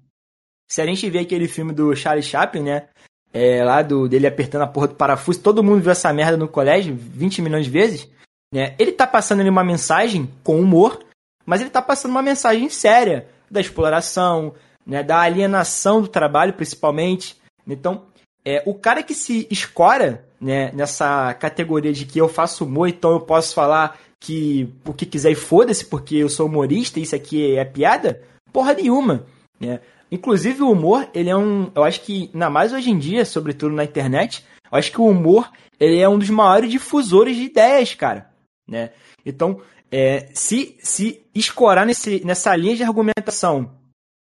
[0.69, 2.87] Se a gente vê aquele filme do Charlie Chaplin, né?
[3.33, 6.49] É, lá do, dele apertando a porra do parafuso, todo mundo viu essa merda no
[6.49, 8.09] colégio 20 milhões de vezes.
[8.51, 8.75] Né?
[8.77, 10.99] Ele tá passando ali uma mensagem com humor,
[11.45, 14.53] mas ele tá passando uma mensagem séria da exploração,
[14.85, 17.37] né, da alienação do trabalho, principalmente.
[17.67, 18.03] Então,
[18.43, 23.11] é, o cara que se escora né, nessa categoria de que eu faço humor, então
[23.11, 27.15] eu posso falar que o que quiser e foda-se, porque eu sou humorista e isso
[27.15, 28.21] aqui é piada,
[28.51, 29.25] porra nenhuma.
[29.59, 29.79] Né?
[30.11, 31.71] Inclusive o humor, ele é um.
[31.73, 35.07] Eu acho que, ainda mais hoje em dia, sobretudo na internet, eu acho que o
[35.07, 35.49] humor
[35.79, 38.30] ele é um dos maiores difusores de ideias, cara.
[38.67, 38.91] Né?
[39.25, 43.79] Então, é, se, se escorar nesse, nessa linha de argumentação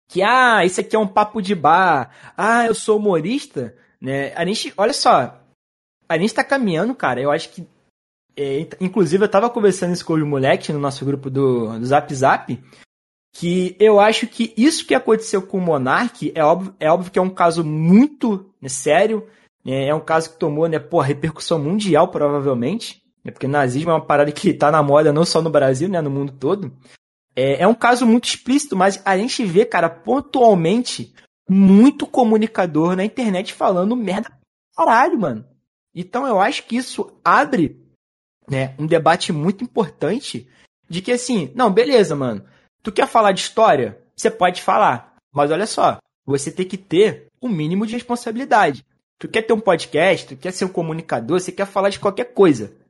[0.08, 4.32] que, ah, isso aqui é um papo de bar, ah, eu sou humorista, né?
[4.36, 5.40] A gente, olha só,
[6.08, 7.66] a gente tá caminhando, cara, eu acho que.
[8.38, 12.14] É, inclusive, eu tava conversando isso com os moleques no nosso grupo do, do Zap
[12.14, 12.62] Zap,
[13.34, 17.18] que eu acho que isso que aconteceu com o Monark é óbvio, é óbvio que
[17.18, 19.26] é um caso muito né, sério,
[19.64, 23.94] né, é um caso que tomou, né, pô, repercussão mundial, provavelmente, né, porque nazismo é
[23.94, 26.72] uma parada que tá na moda não só no Brasil, né, no mundo todo.
[27.34, 31.12] É, é um caso muito explícito, mas a gente vê, cara, pontualmente,
[31.48, 34.30] muito comunicador na internet falando merda
[34.76, 35.44] caralho, mano.
[35.92, 37.82] Então eu acho que isso abre
[38.48, 40.48] né, um debate muito importante
[40.88, 42.44] de que assim, não, beleza, mano.
[42.82, 44.00] Tu quer falar de história?
[44.14, 45.16] Você pode falar.
[45.32, 48.86] Mas olha só, você tem que ter o um mínimo de responsabilidade.
[49.18, 52.32] Tu quer ter um podcast, tu quer ser um comunicador, você quer falar de qualquer
[52.32, 52.85] coisa.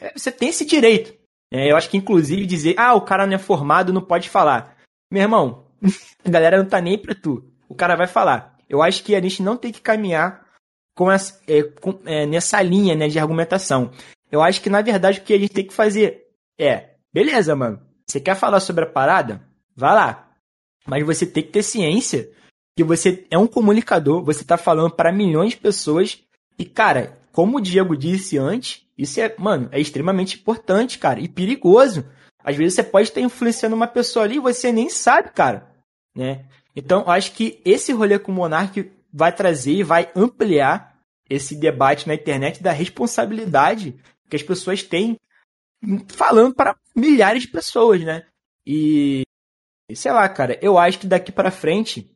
[0.00, 1.14] É, você tem esse direito.
[1.50, 4.76] É, eu acho que, inclusive, dizer, ah, o cara não é formado, não pode falar.
[5.10, 5.66] Meu irmão,
[6.24, 7.44] a galera não tá nem pra tu.
[7.68, 8.56] O cara vai falar.
[8.68, 10.46] Eu acho que a gente não tem que caminhar
[10.94, 13.90] com essa, é, com, é, nessa linha né, de argumentação.
[14.30, 16.26] Eu acho que, na verdade, o que a gente tem que fazer
[16.58, 19.42] é, beleza, mano, você quer falar sobre a parada?
[19.76, 20.28] Vá lá.
[20.86, 22.30] Mas você tem que ter ciência
[22.76, 26.22] que você é um comunicador, você tá falando para milhões de pessoas.
[26.58, 31.28] E, cara, como o Diego disse antes, isso é, mano, é extremamente importante, cara, e
[31.28, 32.04] perigoso.
[32.42, 35.72] Às vezes você pode estar influenciando uma pessoa ali e você nem sabe, cara.
[36.16, 36.44] Né?
[36.74, 40.98] Então, acho que esse rolê com o Monark vai trazer e vai ampliar
[41.30, 45.16] esse debate na internet da responsabilidade que as pessoas têm
[46.08, 48.26] falando para milhares de pessoas, né?
[48.66, 49.22] E
[49.94, 52.10] sei lá, cara, eu acho que daqui para frente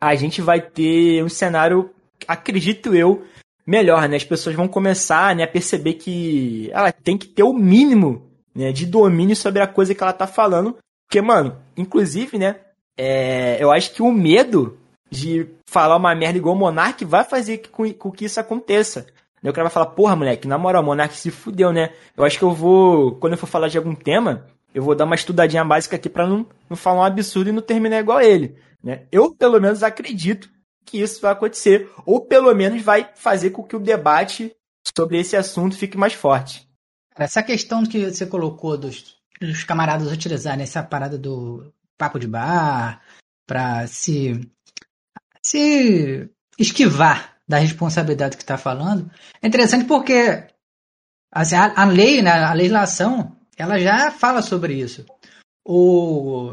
[0.00, 1.94] a gente vai ter um cenário,
[2.26, 3.26] acredito eu,
[3.66, 4.16] melhor, né?
[4.16, 8.22] As pessoas vão começar né, a perceber que ela tem que ter o mínimo
[8.54, 10.76] né, de domínio sobre a coisa que ela tá falando.
[11.08, 12.56] Porque, mano, inclusive, né?
[12.96, 14.78] É, eu acho que o medo
[15.10, 19.06] de falar uma merda igual o Monark vai fazer com, com que isso aconteça.
[19.42, 21.90] o cara vai falar, porra, moleque, na moral, Monark se fudeu, né?
[22.16, 25.04] Eu acho que eu vou, quando eu for falar de algum tema, eu vou dar
[25.04, 28.56] uma estudadinha básica aqui para não, não falar um absurdo e não terminar igual ele.
[28.82, 29.02] Né?
[29.12, 30.48] Eu, pelo menos, acredito
[30.86, 31.90] que isso vai acontecer.
[32.06, 34.54] Ou, pelo menos, vai fazer com que o debate
[34.96, 36.66] sobre esse assunto fique mais forte.
[37.14, 43.02] Essa questão que você colocou dos, dos camaradas utilizarem essa parada do papo de bar
[43.46, 44.40] para se
[45.42, 46.28] se
[46.58, 49.10] esquivar da responsabilidade que está falando.
[49.40, 50.46] É interessante porque
[51.30, 55.06] assim, a, a, lei, né, a legislação, ela já fala sobre isso.
[55.64, 56.52] O,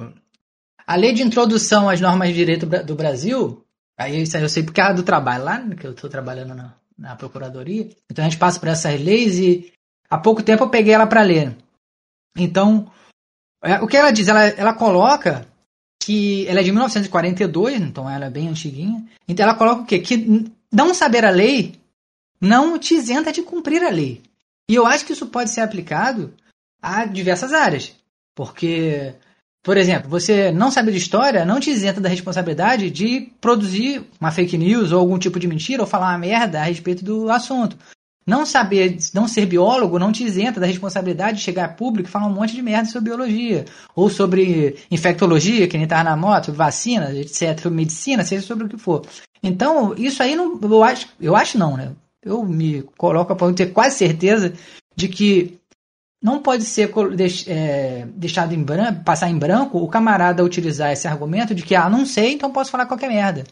[0.85, 3.65] a lei de introdução às normas de direito do Brasil,
[3.97, 7.89] aí eu sei porque é do trabalho lá, que eu estou trabalhando na, na procuradoria,
[8.09, 9.73] então a gente passa por essas leis e
[10.09, 11.55] há pouco tempo eu peguei ela para ler.
[12.37, 12.91] Então,
[13.63, 14.27] é, o que ela diz?
[14.27, 15.47] Ela, ela coloca
[16.03, 19.05] que ela é de 1942, então ela é bem antiguinha.
[19.27, 19.99] Então ela coloca o quê?
[19.99, 21.79] Que não saber a lei
[22.41, 24.21] não te isenta de cumprir a lei.
[24.69, 26.33] E eu acho que isso pode ser aplicado
[26.81, 27.95] a diversas áreas.
[28.35, 29.13] Porque,
[29.63, 34.29] por exemplo, você não saber de história não te isenta da responsabilidade de produzir uma
[34.29, 37.77] fake news ou algum tipo de mentira ou falar uma merda a respeito do assunto.
[38.27, 42.11] Não saber, não ser biólogo não te isenta da responsabilidade de chegar a público e
[42.11, 43.63] falar um monte de merda sobre biologia.
[43.95, 48.77] Ou sobre infectologia, que nem tá na moto, vacina, etc., medicina, seja sobre o que
[48.77, 49.05] for.
[49.41, 51.91] Então, isso aí não, eu acho, eu acho não, né?
[52.21, 54.53] Eu me coloco para ter quase certeza
[54.95, 55.59] de que
[56.23, 56.89] não pode ser
[57.47, 61.89] é, deixado em branco, passar em branco o camarada utilizar esse argumento de que, ah,
[61.89, 63.43] não sei, então posso falar qualquer merda.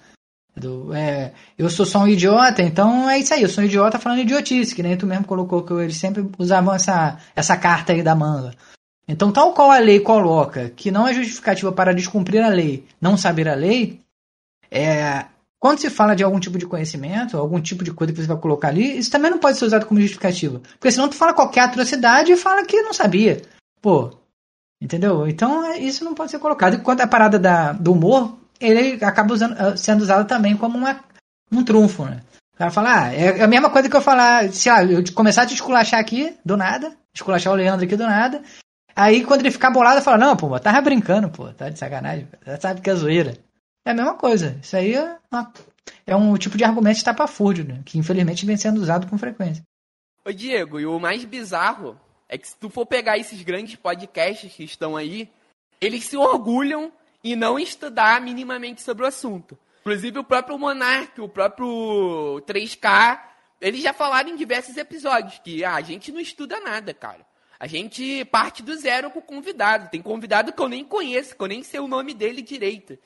[0.56, 4.00] Do, é, eu sou só um idiota, então é isso aí, eu sou um idiota
[4.00, 8.02] falando idiotice, que nem tu mesmo colocou que eles sempre usavam essa, essa carta aí
[8.02, 8.54] da manga.
[9.06, 13.18] Então, tal qual a lei coloca que não é justificativa para descumprir a lei, não
[13.18, 14.00] saber a lei,
[14.70, 15.26] é,
[15.62, 18.38] quando se fala de algum tipo de conhecimento, algum tipo de coisa que você vai
[18.38, 20.60] colocar ali, isso também não pode ser usado como justificativa.
[20.60, 23.44] Porque senão tu fala qualquer atrocidade e fala que não sabia.
[23.80, 24.10] Pô,
[24.82, 25.28] entendeu?
[25.28, 26.74] Então é, isso não pode ser colocado.
[26.74, 30.80] E quanto à parada da, do humor, ele acaba usando, ah, sendo usado também como
[30.80, 31.00] uma,
[31.52, 32.22] um trunfo, né?
[32.56, 35.44] O cara fala, ah, é a mesma coisa que eu falar, se lá, eu começar
[35.44, 38.42] a te esculachar aqui, do nada, esculachar o Leandro aqui do nada,
[38.96, 42.28] aí quando ele ficar bolado, eu falo, não, pô, tava brincando, pô, tá de sacanagem,
[42.60, 43.38] sabe que é zoeira.
[43.86, 45.54] É a mesma coisa, isso aí é, uma,
[46.06, 47.82] é um tipo de argumento estapafúrdio, né?
[47.86, 49.64] Que infelizmente vem sendo usado com frequência.
[50.24, 54.54] Ô Diego, e o mais bizarro é que se tu for pegar esses grandes podcasts
[54.54, 55.30] que estão aí,
[55.80, 56.92] eles se orgulham
[57.24, 59.58] e não estudar minimamente sobre o assunto.
[59.82, 63.20] Inclusive o próprio Monark, o próprio 3K,
[63.60, 67.26] eles já falaram em diversos episódios que ah, a gente não estuda nada, cara.
[67.60, 69.90] A gente parte do zero com o convidado.
[69.90, 72.98] Tem convidado que eu nem conheço, que eu nem sei o nome dele direito.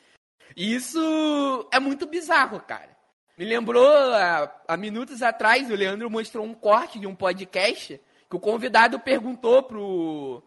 [0.56, 2.96] Isso é muito bizarro, cara.
[3.38, 8.36] Me lembrou, há, há minutos atrás, o Leandro mostrou um corte de um podcast que
[8.36, 10.44] o convidado perguntou pro,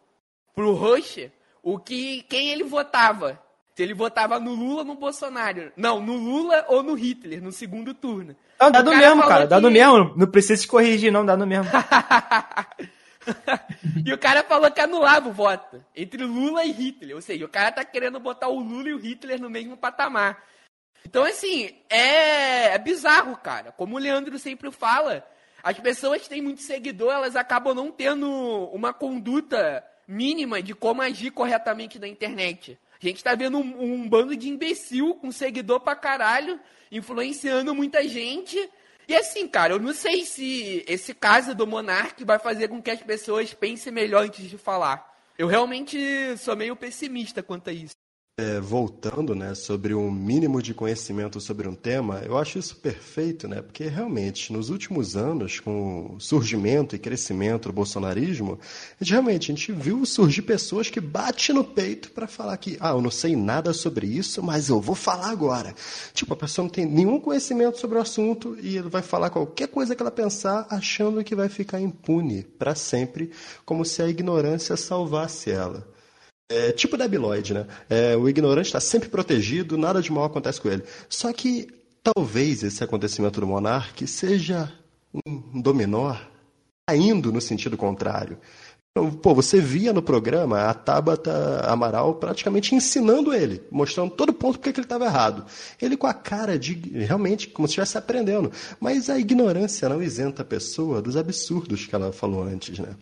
[0.55, 1.31] pro Rush
[1.63, 3.39] o que, quem ele votava.
[3.75, 5.71] Se ele votava no Lula ou no Bolsonaro.
[5.77, 8.35] Não, no Lula ou no Hitler, no segundo turno.
[8.59, 9.47] Não, dá no mesmo, cara.
[9.47, 10.15] Dá no mesmo.
[10.17, 11.71] Não precisa se corrigir, não, dá no mesmo.
[14.05, 17.17] e o cara falou que anulava o voto entre Lula e Hitler.
[17.17, 20.45] Ou seja, o cara tá querendo botar o Lula e o Hitler no mesmo patamar.
[21.05, 23.73] Então, assim, é, é bizarro, cara.
[23.73, 25.27] Como o Leandro sempre fala,
[25.63, 28.29] as pessoas que têm muito seguidor, elas acabam não tendo
[28.73, 32.79] uma conduta mínima de como agir corretamente na internet.
[33.01, 36.59] A gente tá vendo um, um bando de imbecil com seguidor pra caralho,
[36.91, 38.59] influenciando muita gente.
[39.09, 42.91] E assim, cara, eu não sei se esse caso do Monark vai fazer com que
[42.91, 45.17] as pessoas pensem melhor antes de falar.
[45.39, 47.95] Eu realmente sou meio pessimista quanto a isso.
[48.41, 53.49] É, voltando, né, sobre um mínimo de conhecimento sobre um tema, eu acho isso perfeito,
[53.49, 58.57] né, porque realmente nos últimos anos, com o surgimento e crescimento do bolsonarismo,
[59.01, 62.77] a gente, realmente a gente viu surgir pessoas que batem no peito para falar que,
[62.79, 65.75] ah, eu não sei nada sobre isso, mas eu vou falar agora.
[66.15, 69.97] Tipo, a pessoa não tem nenhum conhecimento sobre o assunto e vai falar qualquer coisa
[69.97, 73.33] que ela pensar, achando que vai ficar impune para sempre,
[73.65, 75.98] como se a ignorância salvasse ela.
[76.51, 77.67] É tipo Debiloid, né?
[77.91, 80.83] É, o ignorante está sempre protegido, nada de mal acontece com ele.
[81.09, 81.69] Só que
[82.03, 84.73] talvez esse acontecimento do monarca seja
[85.27, 86.17] um dominó
[86.91, 88.39] indo no sentido contrário.
[88.91, 94.59] Então, pô, você via no programa a Tabata Amaral praticamente ensinando ele, mostrando todo ponto
[94.59, 95.45] porque ele estava errado.
[95.81, 98.51] Ele com a cara de realmente como se estivesse aprendendo.
[98.81, 102.97] Mas a ignorância não isenta a pessoa dos absurdos que ela falou antes, né?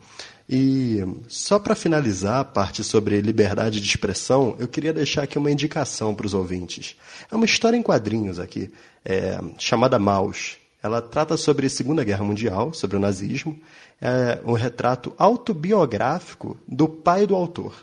[0.48, 5.50] E só para finalizar a parte sobre liberdade de expressão, eu queria deixar aqui uma
[5.50, 6.96] indicação para os ouvintes.
[7.30, 8.70] É uma história em quadrinhos aqui,
[9.04, 10.56] é, chamada Maus.
[10.80, 13.58] Ela trata sobre a Segunda Guerra Mundial, sobre o nazismo.
[14.00, 17.74] É um retrato autobiográfico do pai do autor.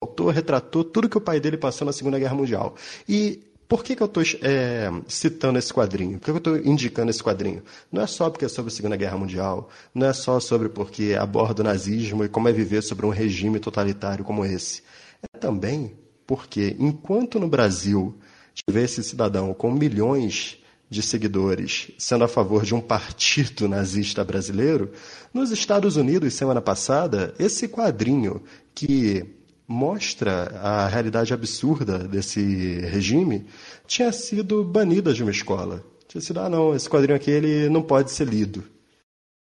[0.00, 2.74] O autor retratou tudo que o pai dele passou na Segunda Guerra Mundial.
[3.06, 6.18] E por que, que eu estou é, citando esse quadrinho?
[6.18, 7.62] Por que, que eu estou indicando esse quadrinho?
[7.92, 11.14] Não é só porque é sobre a Segunda Guerra Mundial, não é só sobre porque
[11.18, 14.82] aborda o nazismo e como é viver sobre um regime totalitário como esse.
[15.22, 18.18] É também porque, enquanto no Brasil
[18.54, 20.58] tiver esse cidadão com milhões
[20.88, 24.92] de seguidores sendo a favor de um partido nazista brasileiro,
[25.32, 28.42] nos Estados Unidos, semana passada, esse quadrinho
[28.74, 29.37] que
[29.68, 33.46] mostra a realidade absurda desse regime
[33.86, 35.84] tinha sido banida de uma escola.
[36.08, 38.64] Tinha sido, ah, não, esse quadrinho aqui ele não pode ser lido.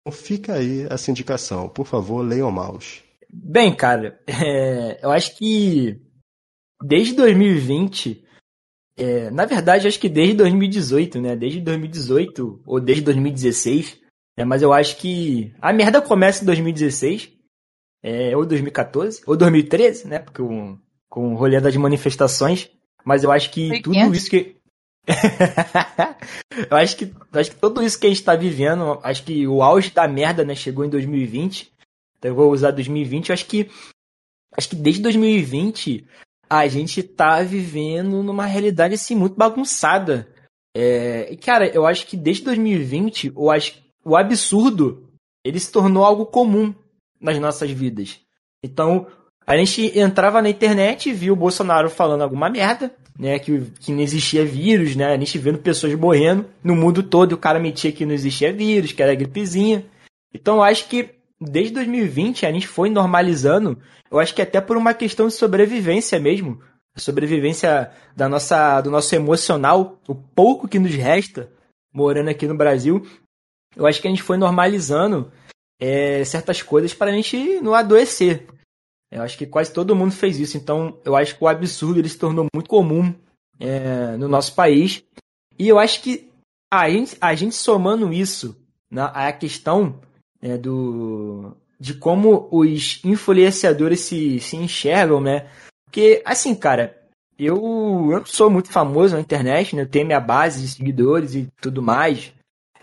[0.01, 1.69] Então fica aí essa indicação.
[1.69, 3.03] Por favor, leiam Maus.
[3.31, 6.01] Bem, cara, é, eu acho que
[6.83, 8.25] desde 2020
[8.97, 11.37] é, na verdade, acho que desde 2018, né?
[11.37, 13.99] Desde 2018 ou desde 2016.
[14.39, 14.45] Né?
[14.45, 17.33] Mas eu acho que a merda começa em 2016.
[18.07, 20.19] É, ou 2014, ou 2013, né?
[20.19, 20.79] Porque com,
[21.09, 22.71] com o rolê das manifestações.
[23.03, 24.57] Mas eu acho que tudo isso que.
[26.71, 29.63] eu acho que, acho que tudo isso que a gente está vivendo, acho que o
[29.63, 31.73] auge da merda, né, chegou em 2020.
[32.19, 33.31] Então eu vou usar 2020.
[33.31, 33.71] Eu acho que
[34.55, 36.07] acho que desde 2020
[36.49, 40.29] a gente tá vivendo numa realidade assim muito bagunçada.
[40.77, 45.09] É, cara, eu acho que desde 2020, eu acho, o absurdo
[45.45, 46.75] ele se tornou algo comum
[47.25, 48.21] nas nossas vidas.
[48.63, 49.07] Então,
[49.47, 53.39] a gente entrava na internet e via o Bolsonaro falando alguma merda, né?
[53.39, 55.07] Que, que não existia vírus, né?
[55.07, 58.93] A gente vendo pessoas morrendo no mundo todo o cara metia que não existia vírus,
[58.93, 59.85] que era gripezinha.
[60.33, 63.79] Então, acho que desde 2020 a gente foi normalizando,
[64.11, 66.61] eu acho que até por uma questão de sobrevivência mesmo,
[66.95, 71.51] a sobrevivência da nossa, do nosso emocional, o pouco que nos resta
[71.93, 73.07] morando aqui no Brasil,
[73.77, 75.31] eu acho que a gente foi normalizando
[75.81, 78.47] é, certas coisas para a gente não adoecer.
[79.11, 82.09] Eu acho que quase todo mundo fez isso, então eu acho que o absurdo ele
[82.09, 83.15] se tornou muito comum
[83.61, 85.05] é, no nosso país.
[85.59, 86.29] E eu acho que
[86.73, 88.57] a gente, a gente somando isso
[88.91, 90.01] na a questão
[90.43, 95.49] né, do, de como os influenciadores se, se enxergam, né?
[95.85, 97.01] Porque, assim, cara,
[97.39, 99.83] eu, eu sou muito famoso na internet, né?
[99.83, 102.33] Eu tenho minha base de seguidores e tudo mais.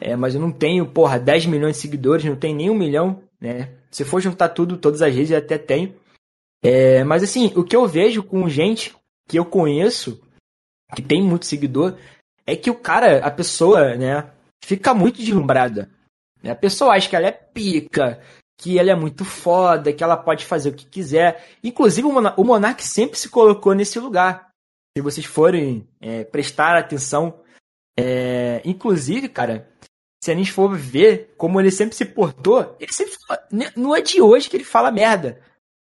[0.01, 3.21] É, mas eu não tenho, porra, 10 milhões de seguidores, não tenho nem um milhão,
[3.39, 3.69] né?
[3.91, 5.93] Se for juntar tudo, todas as redes, eu até tenho.
[6.63, 8.95] É, mas assim, o que eu vejo com gente
[9.27, 10.19] que eu conheço,
[10.95, 11.95] que tem muito seguidor,
[12.47, 14.31] é que o cara, a pessoa, né,
[14.63, 15.89] fica muito deslumbrada.
[16.43, 18.19] A pessoa acha que ela é pica,
[18.59, 21.47] que ela é muito foda, que ela pode fazer o que quiser.
[21.63, 24.49] Inclusive, o, Monark sempre se colocou nesse lugar.
[24.97, 27.39] Se vocês forem é, prestar atenção.
[27.97, 29.69] É, inclusive, cara,
[30.23, 33.95] se a gente for ver como ele sempre se portou, ele sempre fala, né, não
[33.95, 35.41] é de hoje que ele fala merda.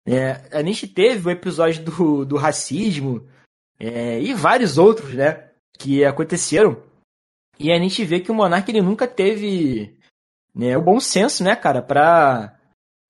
[0.06, 3.26] É, a gente teve o episódio do, do racismo
[3.80, 6.82] é, e vários outros, né, que aconteceram.
[7.58, 9.96] E a gente vê que o Monark ele nunca teve
[10.54, 12.58] né, o bom senso, né, cara, pra.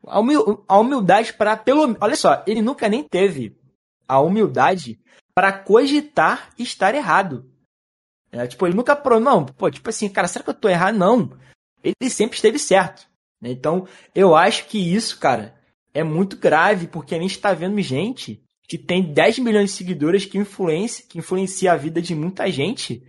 [0.06, 0.64] A, humil...
[0.68, 1.96] a humildade para pelo.
[2.00, 3.56] Olha só, ele nunca nem teve
[4.08, 4.98] a humildade
[5.34, 7.50] para cogitar estar errado.
[8.30, 8.94] É, tipo, ele nunca.
[8.94, 9.20] Pro...
[9.20, 10.96] Não, pô, tipo assim, cara, será que eu tô errado?
[10.96, 11.30] Não.
[11.82, 13.06] Ele sempre esteve certo.
[13.40, 13.50] Né?
[13.50, 15.54] Então, eu acho que isso, cara,
[15.94, 20.26] é muito grave, porque a gente tá vendo gente que tem 10 milhões de seguidores
[20.26, 23.06] que influencia, que influencia a vida de muita gente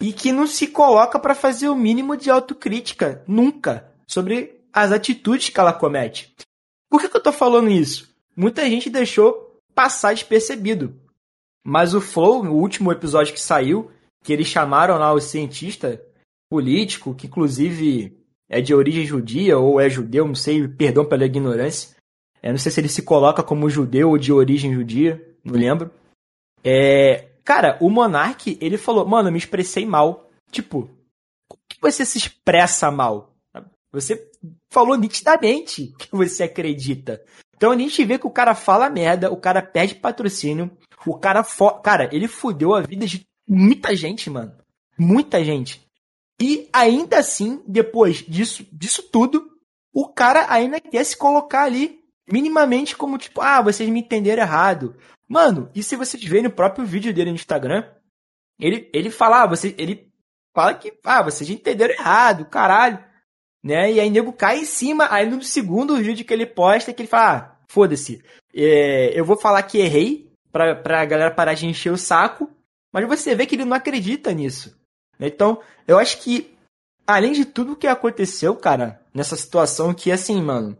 [0.00, 5.48] e que não se coloca para fazer o mínimo de autocrítica, nunca, sobre as atitudes
[5.48, 6.34] que ela comete.
[6.88, 8.14] Por que, que eu tô falando isso?
[8.36, 10.98] Muita gente deixou passar despercebido.
[11.64, 13.90] Mas o Flow, no último episódio que saiu,
[14.22, 16.00] que eles chamaram lá o cientista
[16.50, 18.18] político, que inclusive
[18.48, 21.96] é de origem judia ou é judeu, não sei, perdão pela ignorância.
[22.42, 25.90] Eu não sei se ele se coloca como judeu ou de origem judia, não lembro.
[26.64, 30.30] É, Cara, o Monark, ele falou, mano, eu me expressei mal.
[30.52, 30.88] Tipo,
[31.48, 33.34] como que você se expressa mal?
[33.92, 34.30] Você
[34.72, 37.20] falou nitidamente que você acredita.
[37.56, 40.70] Então a gente vê que o cara fala merda, o cara perde patrocínio,
[41.04, 41.44] o cara.
[41.82, 44.54] Cara, ele fudeu a vida de muita gente, mano.
[44.96, 45.84] Muita gente.
[46.40, 49.50] E ainda assim, depois disso, disso tudo,
[49.92, 54.96] o cara ainda quer se colocar ali minimamente como tipo, ah, vocês me entenderam errado.
[55.28, 57.84] Mano, e se vocês verem no próprio vídeo dele no Instagram,
[58.58, 60.08] ele, ele fala, ah, você, ele
[60.54, 63.04] fala que, ah, vocês entenderam errado, caralho.
[63.62, 63.92] Né?
[63.92, 67.08] E aí nego cai em cima, aí no segundo vídeo que ele posta, que ele
[67.08, 68.22] fala, ah, foda-se,
[68.54, 72.50] é, eu vou falar que errei, pra, pra galera parar de encher o saco,
[72.92, 74.76] mas você vê que ele não acredita nisso.
[75.18, 76.54] Então, eu acho que,
[77.06, 80.76] além de tudo que aconteceu, cara, nessa situação que, assim, mano,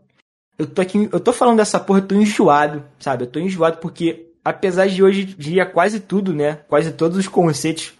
[0.57, 3.23] eu tô aqui, eu tô falando dessa porra, eu tô enjoado, sabe?
[3.23, 7.27] Eu tô enjoado porque, apesar de hoje em dia quase tudo, né, quase todos os
[7.27, 7.93] conceitos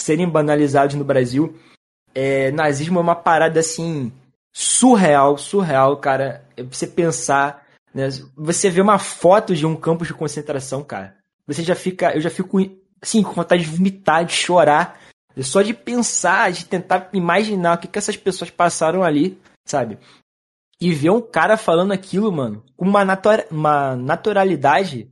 [0.00, 1.58] serem banalizados no Brasil,
[2.14, 4.12] é, nazismo é uma parada, assim,
[4.52, 6.44] surreal, surreal, cara.
[6.56, 8.08] É você pensar, né?
[8.36, 11.16] Você vê uma foto de um campo de concentração, cara.
[11.46, 12.60] Você já fica, eu já fico
[13.00, 15.00] assim com vontade de vomitar, de chorar,
[15.42, 19.98] só de pensar, de tentar imaginar o que, que essas pessoas passaram ali, sabe?
[20.80, 25.10] E ver um cara falando aquilo, mano, com uma, natura, uma naturalidade.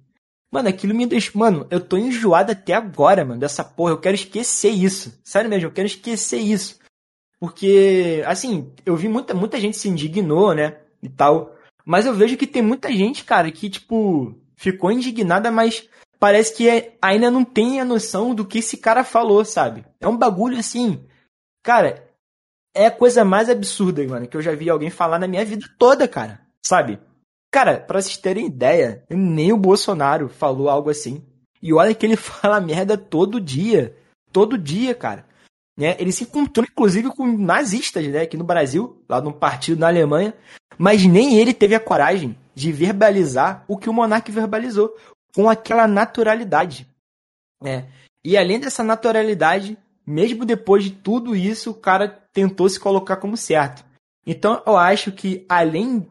[0.51, 1.31] Mano, aquilo me deixa.
[1.35, 3.93] Mano, eu tô enjoado até agora, mano, dessa porra.
[3.93, 5.21] Eu quero esquecer isso.
[5.23, 6.79] Sério mesmo, eu quero esquecer isso.
[7.39, 10.79] Porque, assim, eu vi muita, muita gente se indignou, né?
[11.03, 11.55] E tal.
[11.85, 15.89] Mas eu vejo que tem muita gente, cara, que, tipo, ficou indignada, mas
[16.19, 19.85] parece que é, ainda não tem a noção do que esse cara falou, sabe?
[20.01, 21.05] É um bagulho assim.
[21.63, 22.09] Cara,
[22.75, 25.67] é a coisa mais absurda, mano, que eu já vi alguém falar na minha vida
[25.79, 26.41] toda, cara.
[26.65, 26.99] Sabe?
[27.51, 31.25] Cara, pra vocês terem ideia, nem o Bolsonaro falou algo assim.
[31.63, 33.97] E olha que ele fala merda todo dia.
[34.33, 35.27] Todo dia, cara.
[35.77, 35.97] Né?
[35.99, 38.23] Ele se encontrou, inclusive, com nazistas, né?
[38.23, 40.35] Aqui no Brasil, lá num partido na Alemanha.
[40.77, 44.95] Mas nem ele teve a coragem de verbalizar o que o monarca verbalizou,
[45.39, 46.85] com aquela naturalidade.
[47.63, 47.89] Né?
[48.25, 53.37] E além dessa naturalidade, mesmo depois de tudo isso, o cara tentou se colocar como
[53.37, 53.85] certo.
[54.27, 56.11] Então eu acho que, além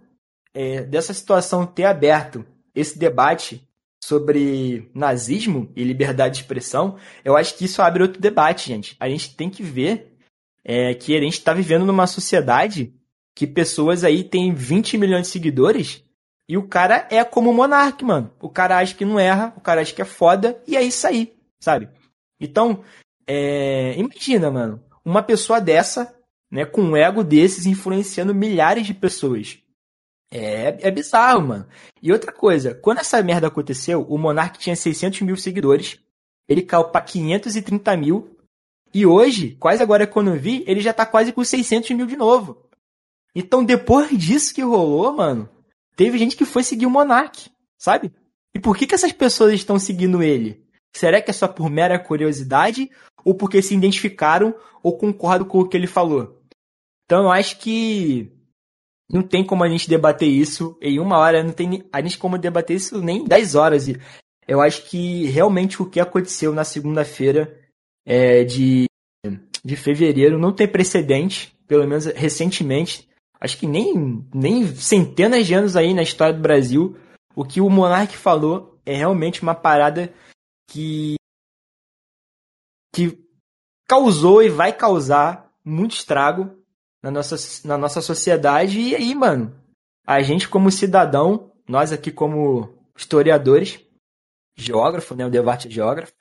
[0.53, 3.67] é, dessa situação ter aberto esse debate
[4.01, 8.95] sobre nazismo e liberdade de expressão, eu acho que isso abre outro debate, gente.
[8.97, 10.17] A gente tem que ver
[10.63, 12.93] é, que a gente está vivendo numa sociedade
[13.35, 16.06] que pessoas aí têm 20 milhões de seguidores
[16.47, 18.31] e o cara é como o Monark, mano.
[18.39, 21.05] O cara acha que não erra, o cara acha que é foda e é isso
[21.05, 21.89] aí, sabe?
[22.39, 22.83] Então,
[23.27, 26.15] é, imagina, mano, uma pessoa dessa,
[26.49, 29.59] né, com um ego desses influenciando milhares de pessoas.
[30.31, 31.67] É, é bizarro, mano.
[32.01, 35.99] E outra coisa, quando essa merda aconteceu, o Monark tinha 600 mil seguidores,
[36.47, 38.37] ele caiu pra 530 mil,
[38.93, 42.15] e hoje, quase agora quando eu vi, ele já tá quase com 600 mil de
[42.15, 42.63] novo.
[43.35, 45.49] Então, depois disso que rolou, mano,
[45.97, 48.13] teve gente que foi seguir o Monark, sabe?
[48.55, 50.65] E por que, que essas pessoas estão seguindo ele?
[50.95, 52.89] Será que é só por mera curiosidade
[53.25, 56.41] ou porque se identificaram ou concordam com o que ele falou?
[57.05, 58.31] Então eu acho que
[59.09, 62.37] não tem como a gente debater isso em uma hora, não tem a gente como
[62.37, 63.87] debater isso nem em 10 horas.
[63.87, 63.99] E
[64.47, 67.59] eu acho que realmente o que aconteceu na segunda-feira
[68.05, 68.85] é, de,
[69.63, 73.07] de fevereiro não tem precedente, pelo menos recentemente.
[73.39, 76.97] Acho que nem, nem centenas de anos aí na história do Brasil,
[77.35, 80.13] o que o Monark falou é realmente uma parada
[80.69, 81.15] que,
[82.93, 83.17] que
[83.87, 86.57] causou e vai causar muito estrago
[87.03, 87.35] na nossa,
[87.67, 88.79] na nossa sociedade.
[88.79, 89.55] E aí, mano,
[90.05, 93.79] a gente como cidadão, nós aqui como historiadores,
[94.55, 96.13] geógrafo, né, o debate é geógrafo,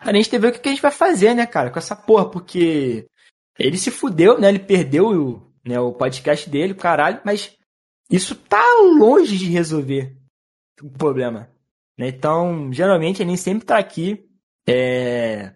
[0.00, 1.94] a gente tem que ver o que a gente vai fazer, né, cara, com essa
[1.94, 3.06] porra, porque
[3.58, 7.56] ele se fudeu, né, ele perdeu né, o podcast dele, caralho, mas
[8.10, 8.62] isso tá
[8.98, 10.16] longe de resolver
[10.80, 11.50] o problema.
[11.98, 12.08] Né?
[12.08, 14.24] Então, geralmente, ele sempre tá aqui
[14.68, 15.52] é,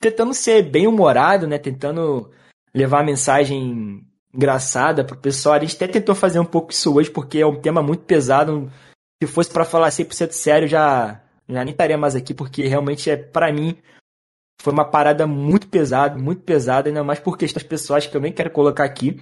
[0.00, 2.30] tentando ser bem humorado, né, tentando
[2.74, 4.04] levar a mensagem
[4.34, 5.54] engraçada pro pessoal.
[5.54, 8.70] A gente até tentou fazer um pouco isso hoje, porque é um tema muito pesado.
[9.22, 13.16] Se fosse para falar 100% sério, já, já nem estaria mais aqui, porque realmente, é
[13.16, 13.78] para mim,
[14.60, 18.32] foi uma parada muito pesada, muito pesada, ainda mais por questões pessoais que eu nem
[18.32, 19.20] quero colocar aqui.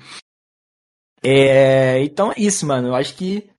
[1.22, 2.88] É, então é isso, mano.
[2.88, 3.50] Eu acho que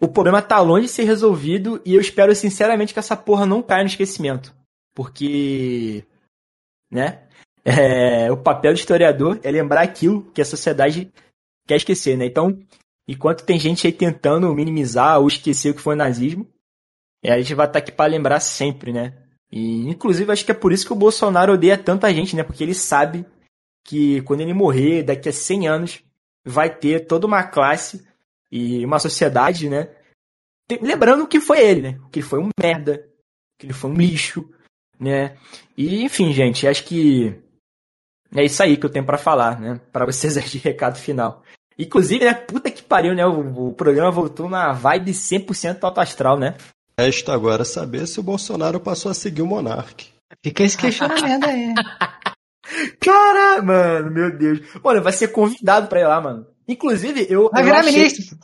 [0.00, 3.62] o problema tá longe de ser resolvido e eu espero sinceramente que essa porra não
[3.62, 4.54] caia no esquecimento.
[4.94, 6.04] Porque,
[6.90, 7.26] né?
[7.64, 11.10] É, o papel do historiador é lembrar aquilo que a sociedade
[11.66, 12.26] quer esquecer, né?
[12.26, 12.58] Então,
[13.08, 16.46] enquanto tem gente aí tentando minimizar ou esquecer o que foi o nazismo,
[17.22, 19.23] é, a gente vai estar aqui para lembrar sempre, né?
[19.54, 22.42] E, inclusive, acho que é por isso que o Bolsonaro odeia tanta gente, né?
[22.42, 23.24] Porque ele sabe
[23.84, 26.02] que quando ele morrer, daqui a 100 anos,
[26.44, 28.04] vai ter toda uma classe
[28.50, 29.94] e uma sociedade, né?
[30.80, 32.00] lembrando que foi ele, né?
[32.10, 33.08] Que ele foi um merda,
[33.56, 34.50] que ele foi um lixo,
[34.98, 35.36] né?
[35.76, 37.40] E, enfim, gente, acho que
[38.34, 39.80] é isso aí que eu tenho para falar, né?
[39.92, 41.44] Para vocês de recado final.
[41.78, 42.34] Inclusive, né?
[42.34, 43.24] Puta que pariu, né?
[43.24, 46.56] O, o programa voltou na vibe 100% alto astral, né?
[46.98, 50.06] Resta agora saber se o Bolsonaro passou a seguir o Monark.
[50.42, 51.74] Fica esse questionamento aí.
[53.00, 54.60] Cara, mano, meu Deus.
[54.82, 56.46] Olha, vai ser convidado pra ir lá, mano.
[56.66, 57.50] Inclusive, eu.
[57.50, 57.92] Vai eu virar achei...
[57.92, 58.38] ministro.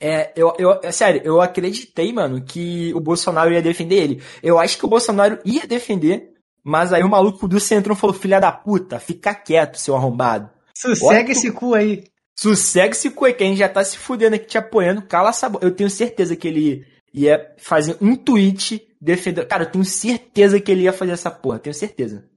[0.00, 4.22] É, eu, eu, é sério, eu acreditei, mano, que o Bolsonaro ia defender ele.
[4.42, 8.40] Eu acho que o Bolsonaro ia defender, mas aí o maluco do Centrão falou: filha
[8.40, 10.50] da puta, fica quieto, seu arrombado.
[10.76, 12.04] Sossega esse cu aí.
[12.38, 15.30] Sossega esse cu aí, que a gente já tá se fudendo aqui te apoiando, cala
[15.30, 15.64] essa boca.
[15.64, 16.86] Eu tenho certeza que ele
[17.16, 19.46] ia fazer um tweet defendendo.
[19.46, 22.28] Cara, eu tenho certeza que ele ia fazer essa porra, tenho certeza.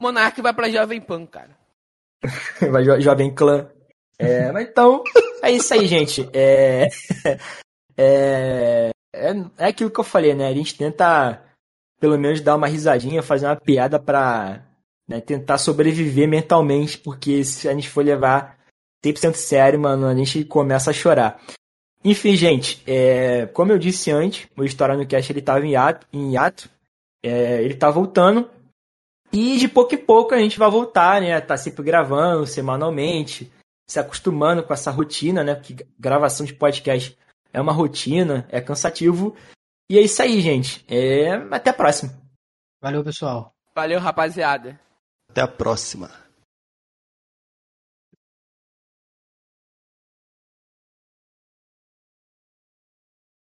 [0.00, 1.56] Monark vai pra Jovem Pan, cara.
[2.70, 3.68] vai jo Jovem Clã.
[4.18, 5.02] É, mas então,
[5.42, 6.28] é isso aí, gente.
[6.32, 6.88] É,
[7.96, 10.48] é, é, é aquilo que eu falei, né?
[10.48, 11.42] A gente tenta,
[11.98, 14.62] pelo menos, dar uma risadinha, fazer uma piada pra
[15.08, 18.58] né, tentar sobreviver mentalmente, porque se a gente for levar
[19.04, 21.40] 100% sério, mano, a gente começa a chorar.
[22.04, 26.06] Enfim, gente, é, como eu disse antes, o História no Cast ele tava em hiato,
[26.12, 26.68] em hiato
[27.22, 28.50] é, ele tá voltando,
[29.32, 31.40] e de pouco em pouco a gente vai voltar, né?
[31.40, 33.50] Tá sempre gravando semanalmente,
[33.88, 35.54] se acostumando com essa rotina, né?
[35.54, 37.16] Porque gravação de podcast
[37.52, 39.34] é uma rotina, é cansativo.
[39.88, 40.84] E é isso aí, gente.
[40.88, 41.32] É...
[41.50, 42.12] Até a próxima.
[42.82, 43.54] Valeu, pessoal.
[43.74, 44.78] Valeu, rapaziada.
[45.30, 46.10] Até a próxima.